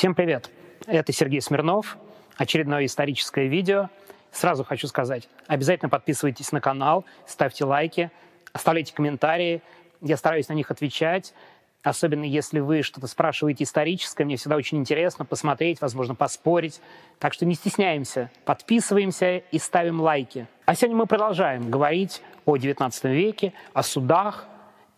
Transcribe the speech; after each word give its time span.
Всем 0.00 0.14
привет! 0.14 0.48
Это 0.86 1.12
Сергей 1.12 1.42
Смирнов, 1.42 1.98
очередное 2.38 2.86
историческое 2.86 3.48
видео. 3.48 3.90
Сразу 4.32 4.64
хочу 4.64 4.86
сказать, 4.86 5.28
обязательно 5.46 5.90
подписывайтесь 5.90 6.52
на 6.52 6.62
канал, 6.62 7.04
ставьте 7.26 7.66
лайки, 7.66 8.10
оставляйте 8.54 8.94
комментарии. 8.94 9.60
Я 10.00 10.16
стараюсь 10.16 10.48
на 10.48 10.54
них 10.54 10.70
отвечать, 10.70 11.34
особенно 11.82 12.24
если 12.24 12.60
вы 12.60 12.80
что-то 12.80 13.08
спрашиваете 13.08 13.64
историческое. 13.64 14.24
Мне 14.24 14.36
всегда 14.36 14.56
очень 14.56 14.78
интересно 14.78 15.26
посмотреть, 15.26 15.82
возможно, 15.82 16.14
поспорить. 16.14 16.80
Так 17.18 17.34
что 17.34 17.44
не 17.44 17.54
стесняемся, 17.54 18.30
подписываемся 18.46 19.36
и 19.36 19.58
ставим 19.58 20.00
лайки. 20.00 20.46
А 20.64 20.74
сегодня 20.76 20.96
мы 20.96 21.04
продолжаем 21.04 21.70
говорить 21.70 22.22
о 22.46 22.56
XIX 22.56 22.90
веке, 23.12 23.52
о 23.74 23.82
судах, 23.82 24.46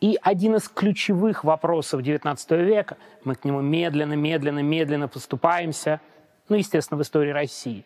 и 0.03 0.19
один 0.21 0.57
из 0.57 0.69
ключевых 0.69 1.45
вопросов 1.45 2.01
XIX 2.01 2.65
века, 2.65 2.97
мы 3.23 3.37
к 3.37 3.45
нему 3.45 3.61
медленно, 3.61 4.15
медленно, 4.15 4.59
медленно 4.59 5.07
поступаемся, 5.07 6.01
ну, 6.49 6.57
естественно, 6.57 6.99
в 6.99 7.03
истории 7.03 7.31
России, 7.31 7.85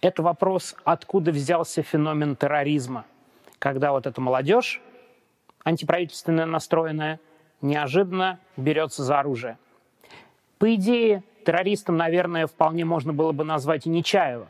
это 0.00 0.22
вопрос, 0.22 0.74
откуда 0.84 1.30
взялся 1.30 1.82
феномен 1.82 2.36
терроризма, 2.36 3.04
когда 3.58 3.92
вот 3.92 4.06
эта 4.06 4.18
молодежь, 4.18 4.80
антиправительственная 5.62 6.46
настроенная, 6.46 7.20
неожиданно 7.60 8.40
берется 8.56 9.02
за 9.02 9.18
оружие. 9.20 9.58
По 10.56 10.74
идее, 10.74 11.22
террористом, 11.44 11.98
наверное, 11.98 12.46
вполне 12.46 12.86
можно 12.86 13.12
было 13.12 13.32
бы 13.32 13.44
назвать 13.44 13.84
и 13.86 13.90
Нечаева. 13.90 14.48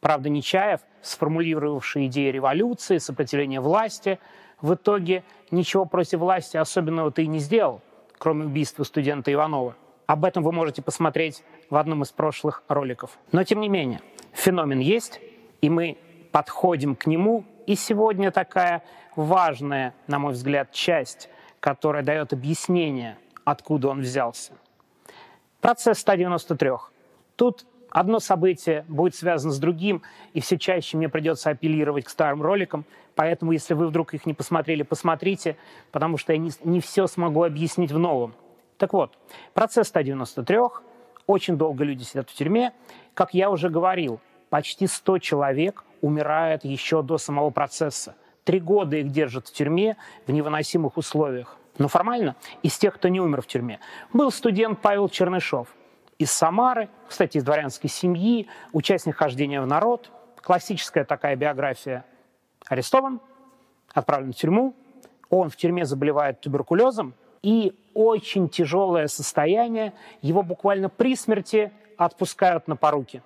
Правда, 0.00 0.30
Нечаев, 0.30 0.80
сформулировавший 1.02 2.06
идеи 2.06 2.30
революции, 2.30 2.96
сопротивления 2.96 3.60
власти– 3.60 4.18
в 4.60 4.74
итоге 4.74 5.24
ничего 5.50 5.84
против 5.84 6.20
власти 6.20 6.56
особенного 6.56 7.10
ты 7.10 7.24
и 7.24 7.26
не 7.26 7.38
сделал, 7.38 7.80
кроме 8.18 8.46
убийства 8.46 8.84
студента 8.84 9.32
Иванова. 9.32 9.76
Об 10.06 10.24
этом 10.24 10.42
вы 10.42 10.52
можете 10.52 10.82
посмотреть 10.82 11.42
в 11.70 11.76
одном 11.76 12.02
из 12.02 12.12
прошлых 12.12 12.62
роликов. 12.68 13.18
Но 13.32 13.42
тем 13.44 13.60
не 13.60 13.68
менее, 13.68 14.00
феномен 14.32 14.78
есть, 14.78 15.20
и 15.60 15.70
мы 15.70 15.96
подходим 16.30 16.94
к 16.94 17.06
нему. 17.06 17.44
И 17.66 17.74
сегодня 17.74 18.30
такая 18.30 18.84
важная, 19.16 19.94
на 20.06 20.18
мой 20.18 20.32
взгляд, 20.32 20.72
часть, 20.72 21.30
которая 21.60 22.02
дает 22.02 22.32
объяснение, 22.32 23.16
откуда 23.44 23.88
он 23.88 24.00
взялся. 24.00 24.52
Процесс 25.60 25.98
193. 26.00 26.70
Тут 27.36 27.64
одно 27.94 28.18
событие 28.18 28.84
будет 28.88 29.14
связано 29.14 29.52
с 29.52 29.58
другим, 29.58 30.02
и 30.34 30.40
все 30.40 30.58
чаще 30.58 30.96
мне 30.98 31.08
придется 31.08 31.50
апеллировать 31.50 32.04
к 32.04 32.10
старым 32.10 32.42
роликам, 32.42 32.84
поэтому 33.14 33.52
если 33.52 33.72
вы 33.72 33.86
вдруг 33.86 34.12
их 34.12 34.26
не 34.26 34.34
посмотрели, 34.34 34.82
посмотрите, 34.82 35.56
потому 35.92 36.18
что 36.18 36.32
я 36.32 36.38
не, 36.38 36.50
не 36.64 36.80
все 36.80 37.06
смогу 37.06 37.44
объяснить 37.44 37.92
в 37.92 37.98
новом. 37.98 38.34
Так 38.78 38.92
вот, 38.92 39.16
процесс 39.54 39.88
193, 39.88 40.58
очень 41.28 41.56
долго 41.56 41.84
люди 41.84 42.02
сидят 42.02 42.28
в 42.28 42.34
тюрьме. 42.34 42.72
Как 43.14 43.32
я 43.32 43.48
уже 43.48 43.70
говорил, 43.70 44.20
почти 44.50 44.88
100 44.88 45.18
человек 45.20 45.84
умирает 46.00 46.64
еще 46.64 47.00
до 47.00 47.16
самого 47.16 47.50
процесса. 47.50 48.16
Три 48.42 48.58
года 48.58 48.96
их 48.96 49.10
держат 49.10 49.46
в 49.46 49.52
тюрьме 49.52 49.96
в 50.26 50.32
невыносимых 50.32 50.96
условиях. 50.96 51.56
Но 51.78 51.86
формально 51.86 52.34
из 52.62 52.76
тех, 52.76 52.96
кто 52.96 53.06
не 53.08 53.20
умер 53.20 53.42
в 53.42 53.46
тюрьме, 53.46 53.78
был 54.12 54.32
студент 54.32 54.80
Павел 54.82 55.08
Чернышов– 55.08 55.68
из 56.24 56.32
Самары, 56.32 56.88
кстати, 57.06 57.36
из 57.36 57.44
дворянской 57.44 57.90
семьи, 57.90 58.48
участник 58.72 59.16
хождения 59.16 59.60
в 59.60 59.66
народ, 59.66 60.10
классическая 60.36 61.04
такая 61.04 61.36
биография. 61.36 62.04
Арестован, 62.66 63.20
отправлен 63.92 64.32
в 64.32 64.36
тюрьму, 64.36 64.74
он 65.28 65.50
в 65.50 65.56
тюрьме 65.56 65.84
заболевает 65.84 66.40
туберкулезом, 66.40 67.14
и 67.42 67.74
очень 67.92 68.48
тяжелое 68.48 69.06
состояние, 69.06 69.92
его 70.22 70.42
буквально 70.42 70.88
при 70.88 71.14
смерти 71.14 71.70
отпускают 71.98 72.68
на 72.68 72.76
поруки. 72.76 73.22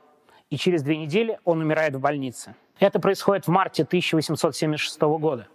И 0.51 0.57
через 0.57 0.83
две 0.83 0.97
недели 0.97 1.39
он 1.45 1.61
умирает 1.61 1.95
в 1.95 2.01
больнице. 2.01 2.57
Это 2.81 2.99
происходит 2.99 3.47
в 3.47 3.51
марте 3.51 3.85
1876 3.85 5.01
года. 5.21 5.47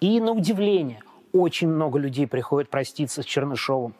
И 0.00 0.20
на 0.20 0.32
удивление, 0.32 1.02
очень 1.32 1.68
много 1.68 2.00
людей 2.00 2.26
приходит 2.26 2.68
проститься 2.68 3.22
с 3.22 3.24
Чернышовым. 3.24 3.94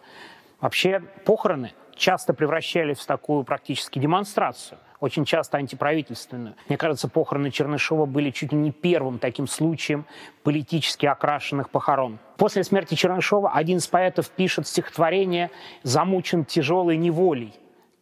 Вообще 0.61 1.01
похороны 1.25 1.73
часто 2.01 2.33
превращались 2.33 2.99
в 2.99 3.07
такую 3.07 3.45
практически 3.45 3.99
демонстрацию, 3.99 4.79
очень 5.01 5.25
часто 5.25 5.59
антиправительственную. 5.59 6.55
Мне 6.69 6.77
кажется, 6.77 7.09
похороны 7.09 7.51
Чернышова 7.51 8.07
были 8.07 8.31
чуть 8.31 8.53
ли 8.53 8.59
не 8.59 8.73
первым 8.73 9.19
таким 9.19 9.47
случаем 9.47 10.07
политически 10.43 11.07
окрашенных 11.07 11.71
похорон. 11.71 12.19
После 12.39 12.65
смерти 12.65 12.95
Чернышова 12.95 13.53
один 13.53 13.79
из 13.79 13.87
поэтов 13.87 14.31
пишет 14.31 14.67
стихотворение 14.67 15.51
«Замучен 15.83 16.45
тяжелой 16.45 16.97
неволей». 16.97 17.53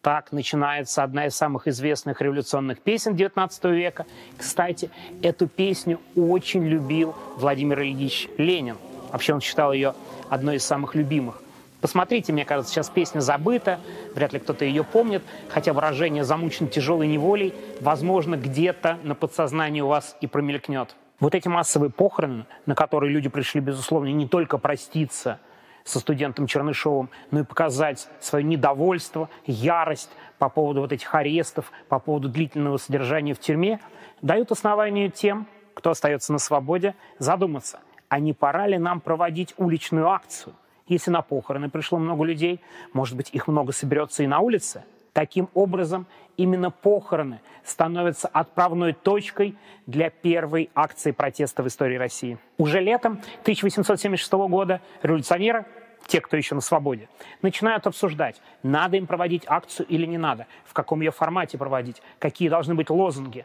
Так 0.00 0.30
начинается 0.30 1.02
одна 1.02 1.26
из 1.26 1.34
самых 1.34 1.66
известных 1.66 2.22
революционных 2.22 2.80
песен 2.80 3.14
XIX 3.14 3.74
века. 3.74 4.06
Кстати, 4.36 4.90
эту 5.22 5.48
песню 5.48 6.00
очень 6.14 6.64
любил 6.64 7.16
Владимир 7.36 7.82
Ильич 7.82 8.28
Ленин. 8.38 8.76
Вообще 9.10 9.34
он 9.34 9.40
считал 9.40 9.72
ее 9.72 9.94
одной 10.30 10.56
из 10.56 10.64
самых 10.64 10.94
любимых. 10.94 11.42
Посмотрите, 11.80 12.32
мне 12.32 12.44
кажется, 12.44 12.72
сейчас 12.72 12.90
песня 12.90 13.20
забыта, 13.20 13.78
вряд 14.14 14.32
ли 14.32 14.40
кто-то 14.40 14.64
ее 14.64 14.82
помнит, 14.82 15.22
хотя 15.48 15.72
выражение 15.72 16.24
«замучен 16.24 16.66
тяжелой 16.66 17.06
неволей», 17.06 17.54
возможно, 17.80 18.34
где-то 18.34 18.98
на 19.04 19.14
подсознании 19.14 19.80
у 19.80 19.86
вас 19.86 20.16
и 20.20 20.26
промелькнет. 20.26 20.96
Вот 21.20 21.36
эти 21.36 21.46
массовые 21.46 21.90
похороны, 21.90 22.46
на 22.66 22.74
которые 22.74 23.12
люди 23.12 23.28
пришли, 23.28 23.60
безусловно, 23.60 24.08
не 24.08 24.26
только 24.26 24.58
проститься 24.58 25.38
со 25.84 26.00
студентом 26.00 26.48
Чернышовым, 26.48 27.10
но 27.30 27.40
и 27.40 27.44
показать 27.44 28.08
свое 28.20 28.44
недовольство, 28.44 29.28
ярость 29.46 30.10
по 30.38 30.48
поводу 30.48 30.80
вот 30.80 30.92
этих 30.92 31.14
арестов, 31.14 31.70
по 31.88 32.00
поводу 32.00 32.28
длительного 32.28 32.76
содержания 32.78 33.34
в 33.34 33.40
тюрьме, 33.40 33.80
дают 34.20 34.50
основание 34.50 35.10
тем, 35.10 35.46
кто 35.74 35.90
остается 35.90 36.32
на 36.32 36.38
свободе, 36.38 36.96
задуматься, 37.18 37.78
а 38.08 38.18
не 38.18 38.32
пора 38.32 38.66
ли 38.66 38.78
нам 38.78 39.00
проводить 39.00 39.54
уличную 39.58 40.08
акцию– 40.08 40.54
если 40.88 41.10
на 41.10 41.22
похороны 41.22 41.70
пришло 41.70 41.98
много 41.98 42.24
людей, 42.24 42.60
может 42.92 43.16
быть, 43.16 43.30
их 43.32 43.46
много 43.46 43.72
соберется 43.72 44.22
и 44.22 44.26
на 44.26 44.40
улице. 44.40 44.84
Таким 45.12 45.48
образом, 45.54 46.06
именно 46.36 46.70
похороны 46.70 47.40
становятся 47.64 48.28
отправной 48.28 48.92
точкой 48.92 49.56
для 49.86 50.10
первой 50.10 50.70
акции 50.74 51.10
протеста 51.10 51.62
в 51.62 51.66
истории 51.66 51.96
России. 51.96 52.38
Уже 52.56 52.80
летом 52.80 53.20
1876 53.42 54.32
года 54.32 54.80
революционеры, 55.02 55.66
те, 56.06 56.20
кто 56.20 56.36
еще 56.36 56.54
на 56.54 56.60
свободе, 56.60 57.08
начинают 57.42 57.86
обсуждать, 57.86 58.40
надо 58.62 58.96
им 58.96 59.06
проводить 59.06 59.42
акцию 59.46 59.86
или 59.88 60.06
не 60.06 60.18
надо, 60.18 60.46
в 60.64 60.72
каком 60.72 61.00
ее 61.00 61.10
формате 61.10 61.58
проводить, 61.58 62.00
какие 62.18 62.48
должны 62.48 62.74
быть 62.74 62.88
лозунги. 62.88 63.44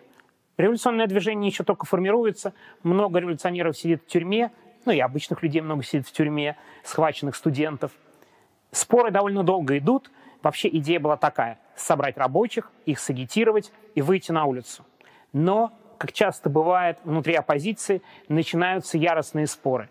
Революционное 0.57 1.07
движение 1.07 1.49
еще 1.49 1.63
только 1.63 1.87
формируется, 1.87 2.53
много 2.83 3.19
революционеров 3.19 3.75
сидит 3.75 4.03
в 4.03 4.05
тюрьме, 4.05 4.51
ну 4.85 4.91
и 4.91 4.99
обычных 4.99 5.41
людей 5.43 5.61
много 5.61 5.83
сидит 5.83 6.07
в 6.07 6.11
тюрьме, 6.11 6.57
схваченных 6.83 7.35
студентов. 7.35 7.91
Споры 8.71 9.11
довольно 9.11 9.43
долго 9.43 9.77
идут. 9.77 10.11
Вообще 10.41 10.67
идея 10.69 10.99
была 10.99 11.15
такая– 11.15 11.59
собрать 11.75 12.17
рабочих, 12.17 12.71
их 12.85 12.99
сагитировать 12.99 13.71
и 13.95 14.01
выйти 14.01 14.31
на 14.31 14.45
улицу. 14.45 14.85
Но, 15.31 15.71
как 15.97 16.11
часто 16.11 16.49
бывает 16.49 16.97
внутри 17.03 17.33
оппозиции, 17.35 18.01
начинаются 18.27 18.97
яростные 18.97 19.47
споры. 19.47 19.89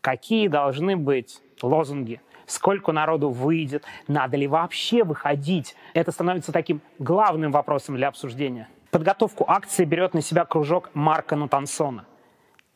Какие 0.00 0.48
должны 0.48 0.96
быть 0.96 1.42
лозунги? 1.60 2.22
Сколько 2.46 2.92
народу 2.92 3.30
выйдет? 3.30 3.84
Надо 4.08 4.36
ли 4.36 4.46
вообще 4.46 5.04
выходить? 5.04 5.76
Это 5.92 6.10
становится 6.10 6.50
таким 6.50 6.80
главным 6.98 7.52
вопросом 7.52 7.96
для 7.96 8.08
обсуждения. 8.08 8.68
Подготовку 8.90 9.44
акции 9.46 9.84
берет 9.84 10.14
на 10.14 10.22
себя 10.22 10.44
кружок 10.44 10.90
Марка 10.94 11.36
Нутансона 11.36 12.06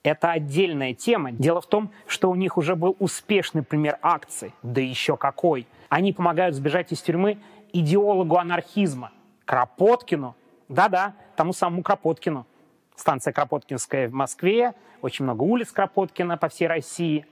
это 0.05 0.31
отдельная 0.31 0.93
тема. 0.95 1.33
Дело 1.33 1.61
в 1.61 1.67
том, 1.67 1.91
что 2.07 2.31
у 2.31 2.35
них 2.35 2.57
уже 2.59 2.77
был 2.77 2.95
успешный 3.01 3.63
пример 3.63 3.99
акции, 4.03 4.53
да 4.63 4.81
еще 4.81 5.17
какой. 5.17 5.67
Они 5.89 6.13
помогают 6.13 6.55
сбежать 6.55 6.93
из 6.93 7.01
тюрьмы 7.01 7.39
идеологу 7.73 8.37
анархизма, 8.37 9.11
Кропоткину. 9.47 10.37
Да-да, 10.69 11.15
тому 11.37 11.53
самому 11.53 11.83
Кропоткину. 11.83 12.47
Станция 12.95 13.33
Кропоткинская 13.33 14.09
в 14.09 14.13
Москве, 14.13 14.75
очень 15.03 15.25
много 15.25 15.43
улиц 15.43 15.73
Кропоткина 15.73 16.37
по 16.37 16.49
всей 16.49 16.69
России. 16.69 17.27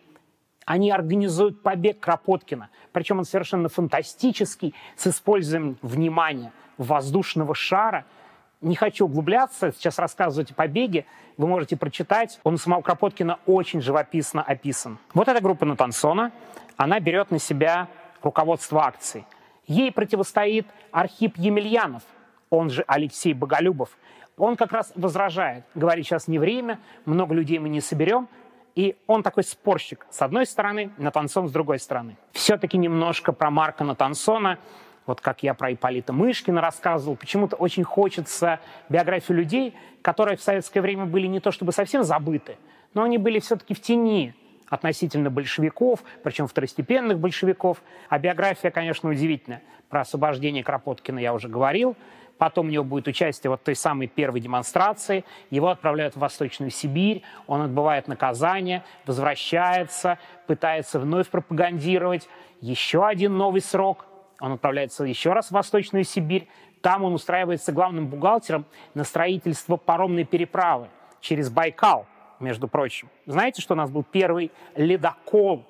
Они 0.65 0.91
организуют 0.91 1.63
побег 1.63 2.01
Кропоткина. 2.01 2.71
Причем 2.93 3.19
он 3.19 3.25
совершенно 3.25 3.69
фантастический, 3.69 4.75
с 4.97 5.07
использованием 5.07 5.77
внимания 5.83 6.53
воздушного 6.79 7.55
шара– 7.55 8.07
не 8.63 8.77
хочу 8.77 9.05
углубляться, 9.05 9.73
сейчас 9.73 9.99
рассказывать 9.99 10.53
о 10.53 10.55
побеге, 10.55 11.05
вы 11.37 11.47
можете 11.47 11.77
прочитать. 11.77 12.41
Он 12.45 12.55
у 12.55 12.57
самого 12.57 12.83
Кропоткина 12.83 13.39
очень 13.47 13.83
живописно 13.83 14.43
описан. 14.43 14.99
Вот 15.15 15.29
эта 15.29 15.41
группа 15.41 15.67
Натансона, 15.67 16.33
она 16.77 17.01
берет 17.01 17.31
на 17.31 17.39
себя 17.39 17.89
руководство 18.23 18.85
акцией. 18.87 19.27
Ей 19.67 19.93
противостоит 19.93 20.67
Архип 20.91 21.37
Емельянов, 21.37 22.03
он 22.51 22.71
же 22.71 22.85
Алексей 22.87 23.35
Боголюбов. 23.35 23.91
Он 24.37 24.57
как 24.57 24.73
раз 24.73 24.93
возражает, 24.95 25.65
говорит, 25.75 26.07
сейчас 26.07 26.27
не 26.29 26.39
время, 26.39 26.79
много 27.05 27.35
людей 27.35 27.59
мы 27.59 27.69
не 27.69 27.81
соберем, 27.81 28.29
и 28.75 28.97
он 29.07 29.23
такой 29.23 29.45
спорщик 29.45 30.07
с 30.11 30.23
одной 30.23 30.47
стороны, 30.47 30.91
Натансон 30.97 31.49
с 31.49 31.53
другой 31.53 31.79
стороны. 31.79 32.17
Все-таки 32.33 32.79
немножко 32.79 33.33
про 33.33 33.51
Марка 33.51 33.85
Натансона 33.85 34.59
вот 35.07 35.21
как 35.21 35.43
я 35.43 35.55
про 35.55 35.73
Ипполита 35.73 36.13
Мышкина 36.13 36.61
рассказывал, 36.61 37.17
почему-то 37.17 37.57
очень 37.57 37.85
хочется 37.85 38.61
биографию 38.89 39.39
людей, 39.39 39.75
которые 40.01 40.37
в 40.37 40.43
советское 40.43 40.81
время 40.81 41.07
были 41.07 41.27
не 41.27 41.41
то 41.41 41.51
чтобы 41.51 41.73
совсем 41.73 42.05
забыты, 42.05 42.57
но 42.95 43.03
они 43.03 43.19
были 43.19 43.39
все-таки 43.41 43.75
в 43.75 43.81
тени 43.81 44.35
относительно 44.73 45.31
большевиков, 45.31 46.03
причем 46.23 46.47
второстепенных 46.47 47.19
большевиков. 47.19 47.83
А 48.09 48.19
биография, 48.19 48.71
конечно, 48.71 49.11
удивительная. 49.11 49.63
Про 49.91 50.01
освобождение 50.01 50.65
Кропоткина 50.65 51.19
я 51.19 51.35
уже 51.35 51.49
говорил. 51.49 51.95
Потом 52.39 52.69
у 52.69 52.71
него 52.71 52.83
будет 52.83 53.07
участие 53.07 53.51
вот 53.51 53.63
той 53.63 53.77
самой 53.77 54.07
первой 54.07 54.41
демонстрации. 54.41 55.27
Его 55.51 55.69
отправляют 55.69 56.17
в 56.17 56.21
Восточную 56.21 56.71
Сибирь, 56.71 57.23
он 57.47 57.61
отбывает 57.61 58.09
наказание, 58.09 58.83
возвращается, 59.05 60.19
пытается 60.47 60.99
вновь 60.99 61.29
пропагандировать. 61.29 62.27
Еще 62.63 63.07
один 63.07 63.37
новый 63.37 63.61
срок. 63.61 64.07
Он 64.43 64.51
отправляется 64.51 65.05
еще 65.05 65.33
раз 65.33 65.49
в 65.49 65.53
Восточную 65.53 66.03
Сибирь. 66.03 66.49
Там 66.81 67.05
он 67.05 67.15
устраивается 67.15 67.71
главным 67.71 68.09
бухгалтером 68.09 68.67
на 68.93 69.05
строительство 69.05 69.77
паромной 69.77 70.25
переправы 70.25 70.89
через 71.21 71.49
Байкал 71.49 72.07
между 72.41 72.67
прочим. 72.67 73.09
Знаете, 73.25 73.63
что 73.63 73.75
у 73.75 73.77
нас 73.77 73.89
был 73.89 74.03
первый 74.03 74.51
ледокол, 74.75 75.65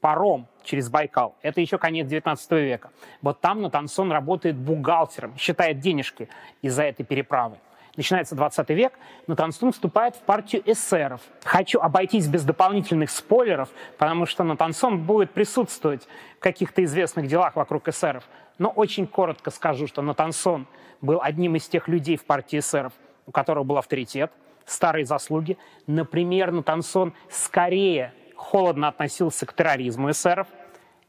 паром 0.00 0.48
через 0.64 0.90
Байкал? 0.90 1.36
Это 1.40 1.60
еще 1.60 1.78
конец 1.78 2.08
19 2.08 2.50
века. 2.50 2.90
Вот 3.22 3.40
там 3.40 3.62
Натансон 3.62 4.10
работает 4.10 4.56
бухгалтером, 4.56 5.38
считает 5.38 5.78
денежки 5.78 6.28
из-за 6.62 6.82
этой 6.82 7.04
переправы. 7.04 7.58
Начинается 7.96 8.34
20 8.34 8.68
век, 8.70 8.92
Натансон 9.26 9.72
вступает 9.72 10.16
в 10.16 10.20
партию 10.20 10.62
эсеров. 10.66 11.20
Хочу 11.44 11.80
обойтись 11.80 12.26
без 12.26 12.44
дополнительных 12.44 13.10
спойлеров, 13.10 13.70
потому 13.96 14.26
что 14.26 14.44
Натансон 14.44 15.02
будет 15.02 15.30
присутствовать 15.32 16.06
в 16.36 16.40
каких-то 16.40 16.84
известных 16.84 17.26
делах 17.26 17.56
вокруг 17.56 17.88
эсеров. 17.88 18.24
Но 18.58 18.68
очень 18.68 19.06
коротко 19.06 19.50
скажу, 19.50 19.86
что 19.86 20.02
Натансон 20.02 20.66
был 21.00 21.20
одним 21.22 21.56
из 21.56 21.66
тех 21.68 21.88
людей 21.88 22.16
в 22.16 22.24
партии 22.24 22.58
эсеров, 22.58 22.92
у 23.26 23.30
которого 23.30 23.64
был 23.64 23.78
авторитет– 23.78 24.30
старые 24.66 25.06
заслуги. 25.06 25.56
Например, 25.86 26.52
Натансон 26.52 27.14
скорее 27.30 28.12
холодно 28.34 28.88
относился 28.88 29.46
к 29.46 29.54
терроризму 29.54 30.10
эсеров, 30.10 30.48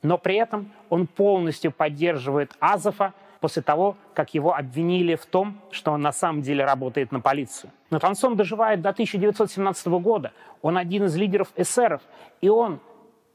но 0.02 0.18
при 0.18 0.36
этом 0.36 0.72
он 0.90 1.08
полностью 1.08 1.72
поддерживает 1.72 2.54
Азова 2.60 3.14
после 3.40 3.62
того, 3.62 3.98
как 4.14 4.34
его 4.34 4.56
обвинили 4.56 5.16
в 5.16 5.26
том, 5.26 5.60
что 5.72 5.92
он 5.92 6.02
на 6.02 6.12
самом 6.12 6.42
деле 6.42 6.66
работает 6.66 7.12
на 7.12 7.20
полицию. 7.20 7.72
Натансон 7.90 8.36
доживает 8.36 8.82
до 8.82 8.90
1917 8.90 9.88
года. 9.88 10.34
Он 10.62 10.78
один 10.78 11.06
из 11.06 11.16
лидеров 11.16 11.50
эсеров. 11.56 12.02
И 12.42 12.50
он 12.50 12.80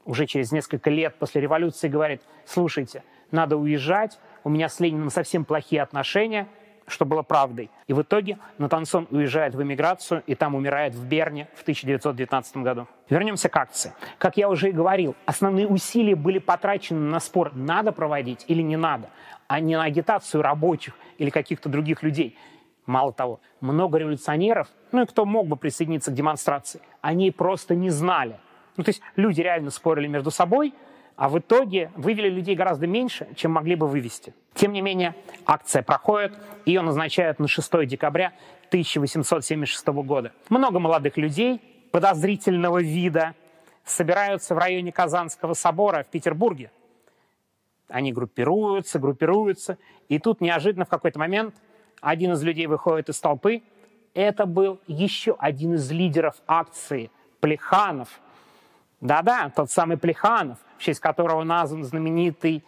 уже 0.05 0.25
через 0.25 0.51
несколько 0.51 0.89
лет 0.89 1.15
после 1.15 1.41
революции 1.41 1.87
говорит, 1.87 2.21
слушайте, 2.45 3.03
надо 3.31 3.57
уезжать, 3.57 4.19
у 4.43 4.49
меня 4.49 4.69
с 4.69 4.79
Лениным 4.79 5.09
совсем 5.09 5.45
плохие 5.45 5.81
отношения– 5.81 6.47
что 6.87 7.05
было 7.05 7.21
правдой. 7.21 7.69
И 7.87 7.93
в 7.93 8.01
итоге 8.01 8.37
Натансон 8.57 9.07
уезжает 9.11 9.55
в 9.55 9.61
эмиграцию 9.61 10.23
и 10.27 10.35
там 10.35 10.55
умирает 10.55 10.93
в 10.93 11.05
Берне 11.05 11.47
в 11.55 11.61
1919 11.61 12.57
году. 12.57 12.87
Вернемся 13.09 13.49
к 13.49 13.55
акции. 13.55 13.93
Как 14.17 14.37
я 14.37 14.49
уже 14.49 14.69
и 14.69 14.71
говорил, 14.71 15.15
основные 15.25 15.67
усилия 15.67 16.15
были 16.15 16.39
потрачены 16.39 16.99
на 16.99 17.19
спор, 17.19 17.51
надо 17.55 17.91
проводить 17.91 18.45
или 18.47 18.61
не 18.61 18.77
надо, 18.77 19.09
а 19.53 19.59
не 19.59 19.75
на 19.77 19.83
агитацию 19.83 20.41
рабочих 20.41 20.95
или 21.19 21.29
каких-то 21.29 21.69
других 21.69 22.01
людей. 22.01 22.35
Мало 22.87 23.13
того, 23.13 23.39
много 23.61 23.99
революционеров, 23.99 24.67
ну 24.91 25.03
и 25.03 25.05
кто 25.05 25.25
мог 25.25 25.47
бы 25.47 25.57
присоединиться 25.57 26.09
к 26.09 26.15
демонстрации, 26.15 26.81
они 27.01 27.29
просто 27.29 27.75
не 27.75 27.91
знали. 27.91 28.39
Ну, 28.77 28.83
то 28.83 28.89
есть 28.89 29.03
люди 29.15 29.41
реально 29.41 29.69
спорили 29.69 30.07
между 30.07 30.31
собой, 30.31 30.73
а 31.15 31.29
в 31.29 31.37
итоге 31.37 31.91
вывели 31.95 32.29
людей 32.29 32.55
гораздо 32.55 32.87
меньше, 32.87 33.27
чем 33.35 33.51
могли 33.51 33.75
бы 33.75 33.87
вывести. 33.87 34.33
Тем 34.55 34.71
не 34.71 34.81
менее, 34.81 35.13
акция 35.45 35.83
проходит, 35.83 36.33
ее 36.65 36.81
назначают 36.81 37.37
на 37.37 37.47
6 37.47 37.85
декабря 37.85 38.33
1876 38.69 39.85
года. 39.87 40.31
Много 40.49 40.79
молодых 40.79 41.15
людей 41.15 41.61
подозрительного 41.91 42.81
вида 42.81 43.35
собираются 43.85 44.55
в 44.55 44.57
районе 44.57 44.91
Казанского 44.91 45.53
собора 45.53 46.01
в 46.01 46.07
Петербурге. 46.07 46.71
Они 47.87 48.11
группируются, 48.11 48.99
группируются, 48.99 49.77
и 50.09 50.19
тут 50.19 50.41
неожиданно 50.41 50.85
в 50.85 50.89
какой-то 50.89 51.19
момент 51.19 51.55
один 52.01 52.33
из 52.33 52.43
людей 52.43 52.67
выходит 52.67 53.09
из 53.09 53.19
толпы. 53.19 53.63
Это 54.13 54.45
был 54.45 54.79
еще 54.87 55.35
один 55.39 55.75
из 55.75 55.91
лидеров 55.91 56.35
акции, 56.47 57.11
Плеханов. 57.39 58.19
Да-да, 59.01 59.51
тот 59.55 59.69
самый 59.69 59.97
Плеханов– 59.97 60.57
в 60.77 60.85
честь 60.85 60.99
которого 60.99 61.43
назван 61.43 61.83
знаменитый 61.83 62.63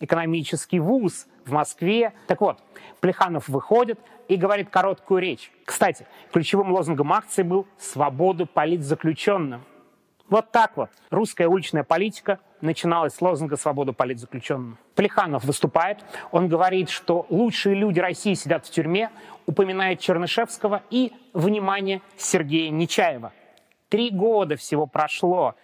экономический 0.00 0.78
вуз 0.78 1.26
в 1.46 1.52
Москве. 1.52 2.12
Так 2.26 2.42
вот, 2.42 2.58
Плеханов 3.00 3.48
выходит 3.48 3.98
и 4.28 4.36
говорит 4.36 4.68
короткую 4.68 5.22
речь. 5.22 5.50
Кстати, 5.64 6.06
ключевым 6.32 6.72
лозунгом 6.72 7.12
акции 7.14 7.42
был 7.42 7.66
«Свободу 7.78 8.46
политзаключенным». 8.46 9.62
Вот 10.28 10.50
так 10.50 10.76
вот. 10.76 10.90
Русская 11.10 11.48
уличная 11.48 11.84
политика 11.84 12.40
начиналась 12.60 13.14
с 13.14 13.20
лозунга 13.20 13.56
«Свободу 13.56 13.92
политзаключенным». 13.92 14.78
Плеханов 14.94 15.44
выступает, 15.44 15.98
он 16.30 16.48
говорит, 16.48 16.90
что 16.90 17.26
лучшие 17.30 17.74
люди 17.74 18.00
России 18.00 18.34
сидят 18.34 18.66
в 18.66 18.70
тюрьме, 18.70 19.10
упоминает 19.46 20.00
Чернышевского 20.00 20.82
и, 20.90 21.12
внимание, 21.32 22.02
Сергея 22.16 22.70
Нечаева. 22.70 23.32
Три 23.88 24.10
года 24.10 24.56
всего 24.56 24.86
прошло 24.86 25.54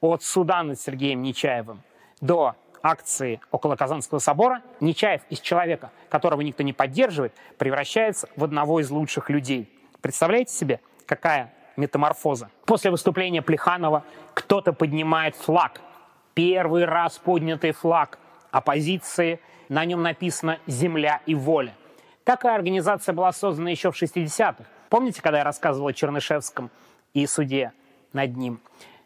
от 0.00 0.22
суда 0.22 0.62
над 0.62 0.80
Сергеем 0.80 1.22
Нечаевым 1.22 1.82
до 2.20 2.54
акции 2.82 3.40
около 3.50 3.76
Казанского 3.76 4.18
собора, 4.18 4.62
Нечаев 4.80 5.22
из 5.30 5.40
человека, 5.40 5.90
которого 6.08 6.40
никто 6.40 6.62
не 6.62 6.72
поддерживает, 6.72 7.32
превращается 7.58 8.28
в 8.36 8.44
одного 8.44 8.80
из 8.80 8.90
лучших 8.90 9.30
людей. 9.30 9.70
Представляете 10.00 10.52
себе, 10.52 10.80
какая 11.06 11.52
метаморфоза? 11.76 12.50
После 12.66 12.90
выступления 12.90 13.42
Плеханова 13.42 14.04
кто-то 14.34 14.72
поднимает 14.72 15.36
флаг. 15.36 15.80
Первый 16.34 16.84
раз 16.84 17.18
поднятый 17.18 17.72
флаг 17.72 18.18
оппозиции. 18.50 19.40
На 19.68 19.84
нем 19.84 20.02
написано 20.02 20.58
«Земля 20.66 21.20
и 21.26 21.34
воля». 21.34 21.74
Такая 22.24 22.54
организация 22.54 23.12
была 23.14 23.32
создана 23.32 23.70
еще 23.70 23.90
в 23.90 24.00
60-х. 24.00 24.64
Помните, 24.88 25.20
когда 25.22 25.38
я 25.38 25.44
рассказывал 25.44 25.88
о 25.88 25.92
Чернышевском 25.92 26.70
и 27.14 27.26
суде 27.26 27.72
над 28.12 28.36
ним? 28.36 28.60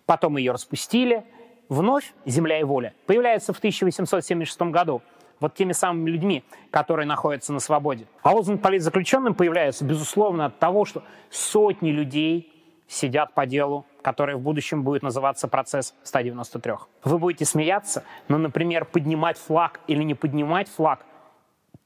Потом 0.05 0.37
ее 0.37 0.53
распустили. 0.53 1.25
Вновь 1.69 2.13
«Земля 2.25 2.61
и 2.61 2.65
воля» 2.65 2.95
появляется 3.07 3.53
в 3.53 3.59
1876 3.59 4.61
году 4.63 5.03
вот 5.41 5.55
теми 5.55 5.73
самыми 5.73 6.11
людьми, 6.11 6.45
которые 6.71 7.07
находятся 7.07 7.53
на 7.53 7.61
свободе. 7.61 8.07
А 8.23 8.33
лозунг 8.33 8.63
политзаключенным 8.63 9.35
появляется, 9.35 9.85
безусловно, 9.85 10.47
от 10.47 10.59
того, 10.59 10.85
что 10.85 11.03
сотни 11.31 11.91
людей 11.91 12.56
сидят 12.89 13.35
по 13.35 13.47
делу, 13.47 13.85
которое 14.03 14.37
в 14.37 14.41
будущем 14.41 14.83
будет 14.83 15.03
называться 15.03 15.49
процесс 15.49 15.95
193. 16.05 16.75
Вы 17.05 17.19
будете 17.19 17.45
смеяться, 17.45 18.05
но, 18.29 18.39
например, 18.39 18.85
поднимать 18.85 19.39
флаг 19.39 19.81
или 19.87 20.03
не 20.03 20.15
поднимать 20.15 20.69
флаг 20.69 21.05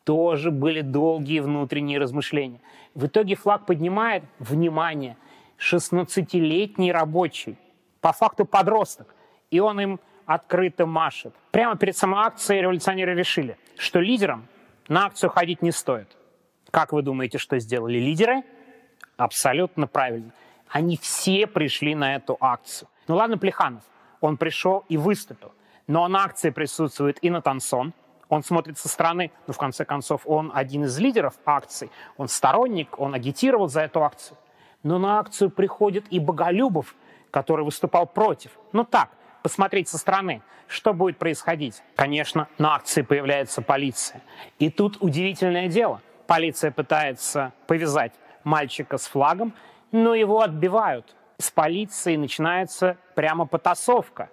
тоже 0.04 0.50
были 0.50 0.80
долгие 0.80 1.40
внутренние 1.40 1.99
размышления. 1.99 2.61
В 2.95 3.07
итоге 3.07 3.35
флаг 3.35 3.66
поднимает, 3.66 4.25
внимание, 4.38 5.16
16-летний 5.59 6.92
рабочий– 6.92 7.59
по 8.00 8.12
факту 8.12 8.45
подросток, 8.45 9.14
и 9.50 9.61
он 9.61 9.80
им 9.80 10.00
открыто 10.26 10.87
машет. 10.87 11.35
Прямо 11.50 11.76
перед 11.76 11.97
самой 11.97 12.25
акцией 12.25 12.62
революционеры 12.62 13.14
решили, 13.14 13.57
что 13.76 14.00
лидерам 14.00 14.47
на 14.88 15.07
акцию 15.07 15.30
ходить 15.30 15.62
не 15.62 15.73
стоит. 15.73 16.09
Как 16.71 16.92
вы 16.92 17.02
думаете, 17.02 17.38
что 17.38 17.59
сделали 17.59 17.99
лидеры? 17.99 18.42
Абсолютно 19.16 19.87
правильно. 19.87 20.33
Они 20.70 20.96
все 20.96 21.46
пришли 21.46 21.94
на 21.94 22.14
эту 22.14 22.36
акцию. 22.40 22.88
Ну 23.08 23.16
ладно, 23.16 23.38
Плеханов, 23.38 23.82
он 24.20 24.36
пришел 24.36 24.84
и 24.88 24.96
выступил. 24.96 25.52
Но 25.86 26.06
на 26.08 26.24
акции 26.24 26.50
присутствует 26.50 27.18
и 27.22 27.30
Натансон, 27.30 27.92
он 28.28 28.44
смотрит 28.44 28.78
со 28.78 28.88
стороны, 28.88 29.32
но 29.48 29.52
в 29.52 29.58
конце 29.58 29.84
концов 29.84 30.22
он 30.24 30.52
один 30.54 30.84
из 30.84 30.96
лидеров 30.98 31.34
акций, 31.44 31.90
он 32.16 32.28
сторонник, 32.28 32.98
он 33.00 33.12
агитировал 33.12 33.68
за 33.68 33.82
эту 33.82 34.04
акцию. 34.04 34.38
Но 34.84 34.98
на 34.98 35.18
акцию 35.18 35.50
приходит 35.50 36.06
и 36.10 36.20
Боголюбов, 36.20 36.94
который 37.32 37.64
выступал 37.64 38.06
против. 38.06 38.52
Ну 38.72 38.84
так, 38.84 39.10
посмотреть 39.42 39.88
со 39.88 39.98
стороны, 39.98 40.42
что 40.68 40.94
будет 40.94 41.18
происходить. 41.18 41.82
Конечно, 41.96 42.46
на 42.58 42.76
акции 42.76 43.02
появляется 43.02 43.60
полиция. 43.60 44.22
И 44.60 44.70
тут 44.70 44.98
удивительное 45.00 45.66
дело. 45.66 46.00
Полиция 46.28 46.70
пытается 46.70 47.52
повязать 47.66 48.12
мальчика 48.44 48.96
с 48.96 49.08
флагом, 49.08 49.52
но 49.92 50.14
его 50.14 50.40
отбивают. 50.40 51.14
С 51.38 51.50
полицией 51.50 52.16
начинается 52.16 52.97
прямо 53.14 53.47
потасовка. 53.47 54.28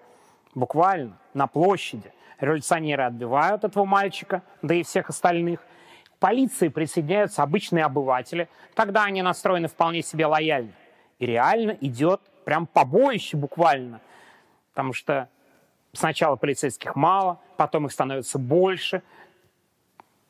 Буквально 0.54 1.18
на 1.34 1.48
площади. 1.48 2.12
Революционеры 2.40 3.04
отбивают 3.04 3.64
этого 3.64 3.86
мальчика, 3.86 4.44
да 4.62 4.76
и 4.76 4.84
всех 4.84 5.10
остальных. 5.10 5.60
К 6.06 6.20
полиции 6.20 6.68
присоединяются 6.68 7.44
обычные 7.44 7.86
обыватели. 7.86 8.50
Тогда 8.76 9.04
они 9.04 9.22
настроены 9.22 9.68
вполне 9.68 10.02
себе 10.02 10.26
лояльно. 10.26 10.74
И 11.20 11.26
реально 11.26 11.78
идет 11.82 12.22
прям 12.46 12.68
побоище 12.68 13.38
буквально, 13.38 14.00
потому 14.72 14.94
что 14.94 15.30
сначала 15.94 16.36
полицейских 16.36 16.96
мало, 16.96 17.42
потом 17.58 17.88
их 17.88 17.92
становится 17.92 18.38
больше, 18.40 19.02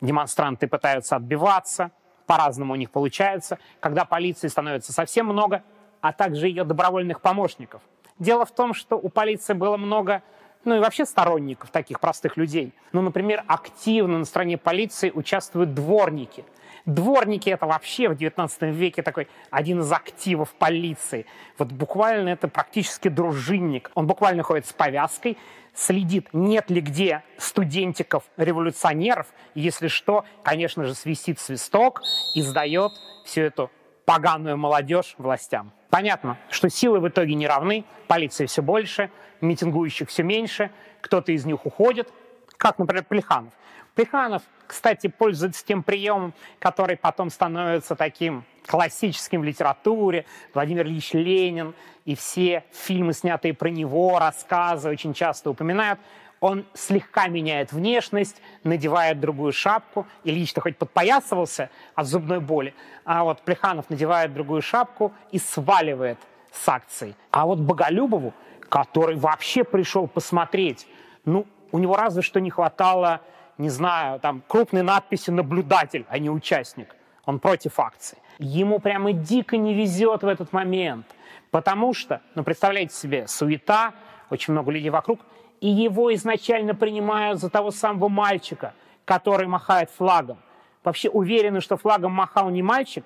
демонстранты 0.01 0.67
пытаются 0.67 1.15
отбиваться, 1.15 1.91
по-разному 2.27 2.73
у 2.73 2.75
них 2.75 2.91
получается, 2.91 3.57
когда 3.79 4.05
полиции 4.05 4.47
становится 4.47 4.93
совсем 4.93 5.25
много, 5.25 5.63
а 6.01 6.13
также 6.13 6.47
ее 6.47 6.63
добровольных 6.63 7.21
помощников. 7.21 7.81
Дело 8.19 8.45
в 8.45 8.51
том, 8.51 8.75
что 8.75 8.97
у 8.97 9.09
полиции 9.09 9.53
было 9.53 9.77
много 9.77 10.21
ну 10.65 10.75
и 10.75 10.79
вообще 10.79 11.05
сторонников 11.05 11.69
таких 11.69 12.01
простых 12.01 12.35
людей. 12.35 12.73
Ну, 12.91 13.01
например, 13.01 13.43
активно 13.47 14.19
на 14.19 14.25
стороне 14.25 14.57
полиции 14.57 15.11
участвуют 15.11 15.73
дворники. 15.73 16.43
Дворники— 16.85 17.49
это 17.51 17.65
вообще 17.65 18.09
в 18.09 18.13
XIX 18.13 18.71
веке 18.71 19.01
такой 19.01 19.29
один 19.49 19.79
из 19.79 19.91
активов 19.91 20.53
полиции. 20.55 21.25
Вот 21.57 21.71
буквально 21.71 22.29
это 22.29 22.49
практически 22.49 23.07
дружинник. 23.07 23.91
Он 23.93 24.07
буквально 24.07 24.43
ходит 24.43 24.65
с 24.65 24.73
повязкой, 24.73 25.37
следит, 25.77 26.29
нет 26.33 26.69
ли 26.69 26.81
где 26.81 27.23
студентиков-революционеров. 27.37 29.27
Если 29.53 29.87
что, 29.87 30.25
конечно 30.43 30.83
же, 30.83 30.95
свистит 30.95 31.39
свисток 31.39 32.01
и 32.33 32.41
сдает 32.41 32.91
всю 33.25 33.41
эту 33.41 33.71
поганую 34.05 34.57
молодежь 34.57 35.15
властям. 35.17 35.71
Понятно, 35.89 36.37
что 36.49 36.69
силы 36.69 36.99
в 36.99 37.07
итоге 37.07 37.35
не 37.35 37.47
равны, 37.47 37.85
полиции 38.07 38.45
все 38.45 38.61
больше, 38.61 39.11
митингующих 39.41 40.09
все 40.09 40.23
меньше, 40.23 40.71
кто-то 41.01 41.31
из 41.31 41.45
них 41.45 41.65
уходит, 41.65 42.11
как, 42.57 42.79
например, 42.79 43.03
Плеханов. 43.05 43.53
Плеханов, 43.95 44.43
кстати, 44.67 45.07
пользуется 45.07 45.65
тем 45.65 45.81
приемом, 45.81 46.33
который 46.59 46.97
потом 46.97 47.29
становится 47.29 47.95
таким 47.95 48.43
классическим 48.67 49.41
в 49.41 49.43
литературе. 49.43 50.25
Владимир 50.53 50.85
Ильич 50.85 51.13
Ленин 51.13 51.73
и 52.05 52.15
все 52.15 52.63
фильмы, 52.71 53.13
снятые 53.13 53.53
про 53.53 53.69
него, 53.69 54.19
рассказы 54.19 54.89
очень 54.89 55.13
часто 55.13 55.49
упоминают. 55.49 55.99
Он 56.39 56.65
слегка 56.75 57.27
меняет 57.27 57.71
внешность, 57.71 58.41
надевает 58.63 59.19
другую 59.19 59.51
шапку. 59.51 60.05
Ильич-то 60.23 60.61
хоть 60.61 60.77
подпоясывался 60.77 61.71
от 61.95 62.05
зубной 62.05 62.39
боли, 62.39 62.75
а 63.03 63.23
вот 63.23 63.41
Плеханов 63.41 63.89
надевает 63.89 64.33
другую 64.33 64.61
шапку 64.61 65.11
и 65.31 65.39
сваливает 65.39 66.19
с 66.51 66.69
акций. 66.69 67.15
А 67.31 67.47
вот 67.47 67.59
Боголюбову, 67.59 68.33
который 68.69 69.15
вообще 69.15 69.63
пришел 69.63 70.07
посмотреть, 70.07 70.87
ну, 71.25 71.47
у 71.71 71.79
него 71.79 71.95
разве 71.95 72.21
что 72.21 72.39
не 72.39 72.49
хватало 72.49 73.21
не 73.57 73.69
знаю, 73.69 74.19
там 74.19 74.43
крупной 74.47 74.83
надписи 74.83 75.31
«наблюдатель», 75.31 76.05
а 76.09 76.19
не 76.19 76.29
«участник». 76.29 76.95
Он 77.25 77.39
против 77.39 77.79
акции. 77.79 78.17
Ему 78.37 78.79
прямо 78.79 79.13
дико 79.13 79.57
не 79.57 79.73
везет 79.73 80.23
в 80.23 80.27
этот 80.27 80.53
момент. 80.53 81.05
Потому 81.51 81.93
что, 81.93 82.21
ну, 82.35 82.43
представляете 82.43 82.93
себе, 82.95 83.27
суета, 83.27 83.93
очень 84.29 84.53
много 84.53 84.71
людей 84.71 84.89
вокруг, 84.89 85.19
и 85.59 85.67
его 85.67 86.13
изначально 86.13 86.75
принимают 86.75 87.39
за 87.39 87.49
того 87.49 87.71
самого 87.71 88.09
мальчика, 88.09 88.73
который 89.05 89.47
махает 89.47 89.89
флагом. 89.89 90.37
Вообще 90.83 91.09
уверены, 91.09 91.59
что 91.61 91.77
флагом 91.77 92.11
махал 92.11 92.49
не 92.49 92.61
мальчик 92.61 93.05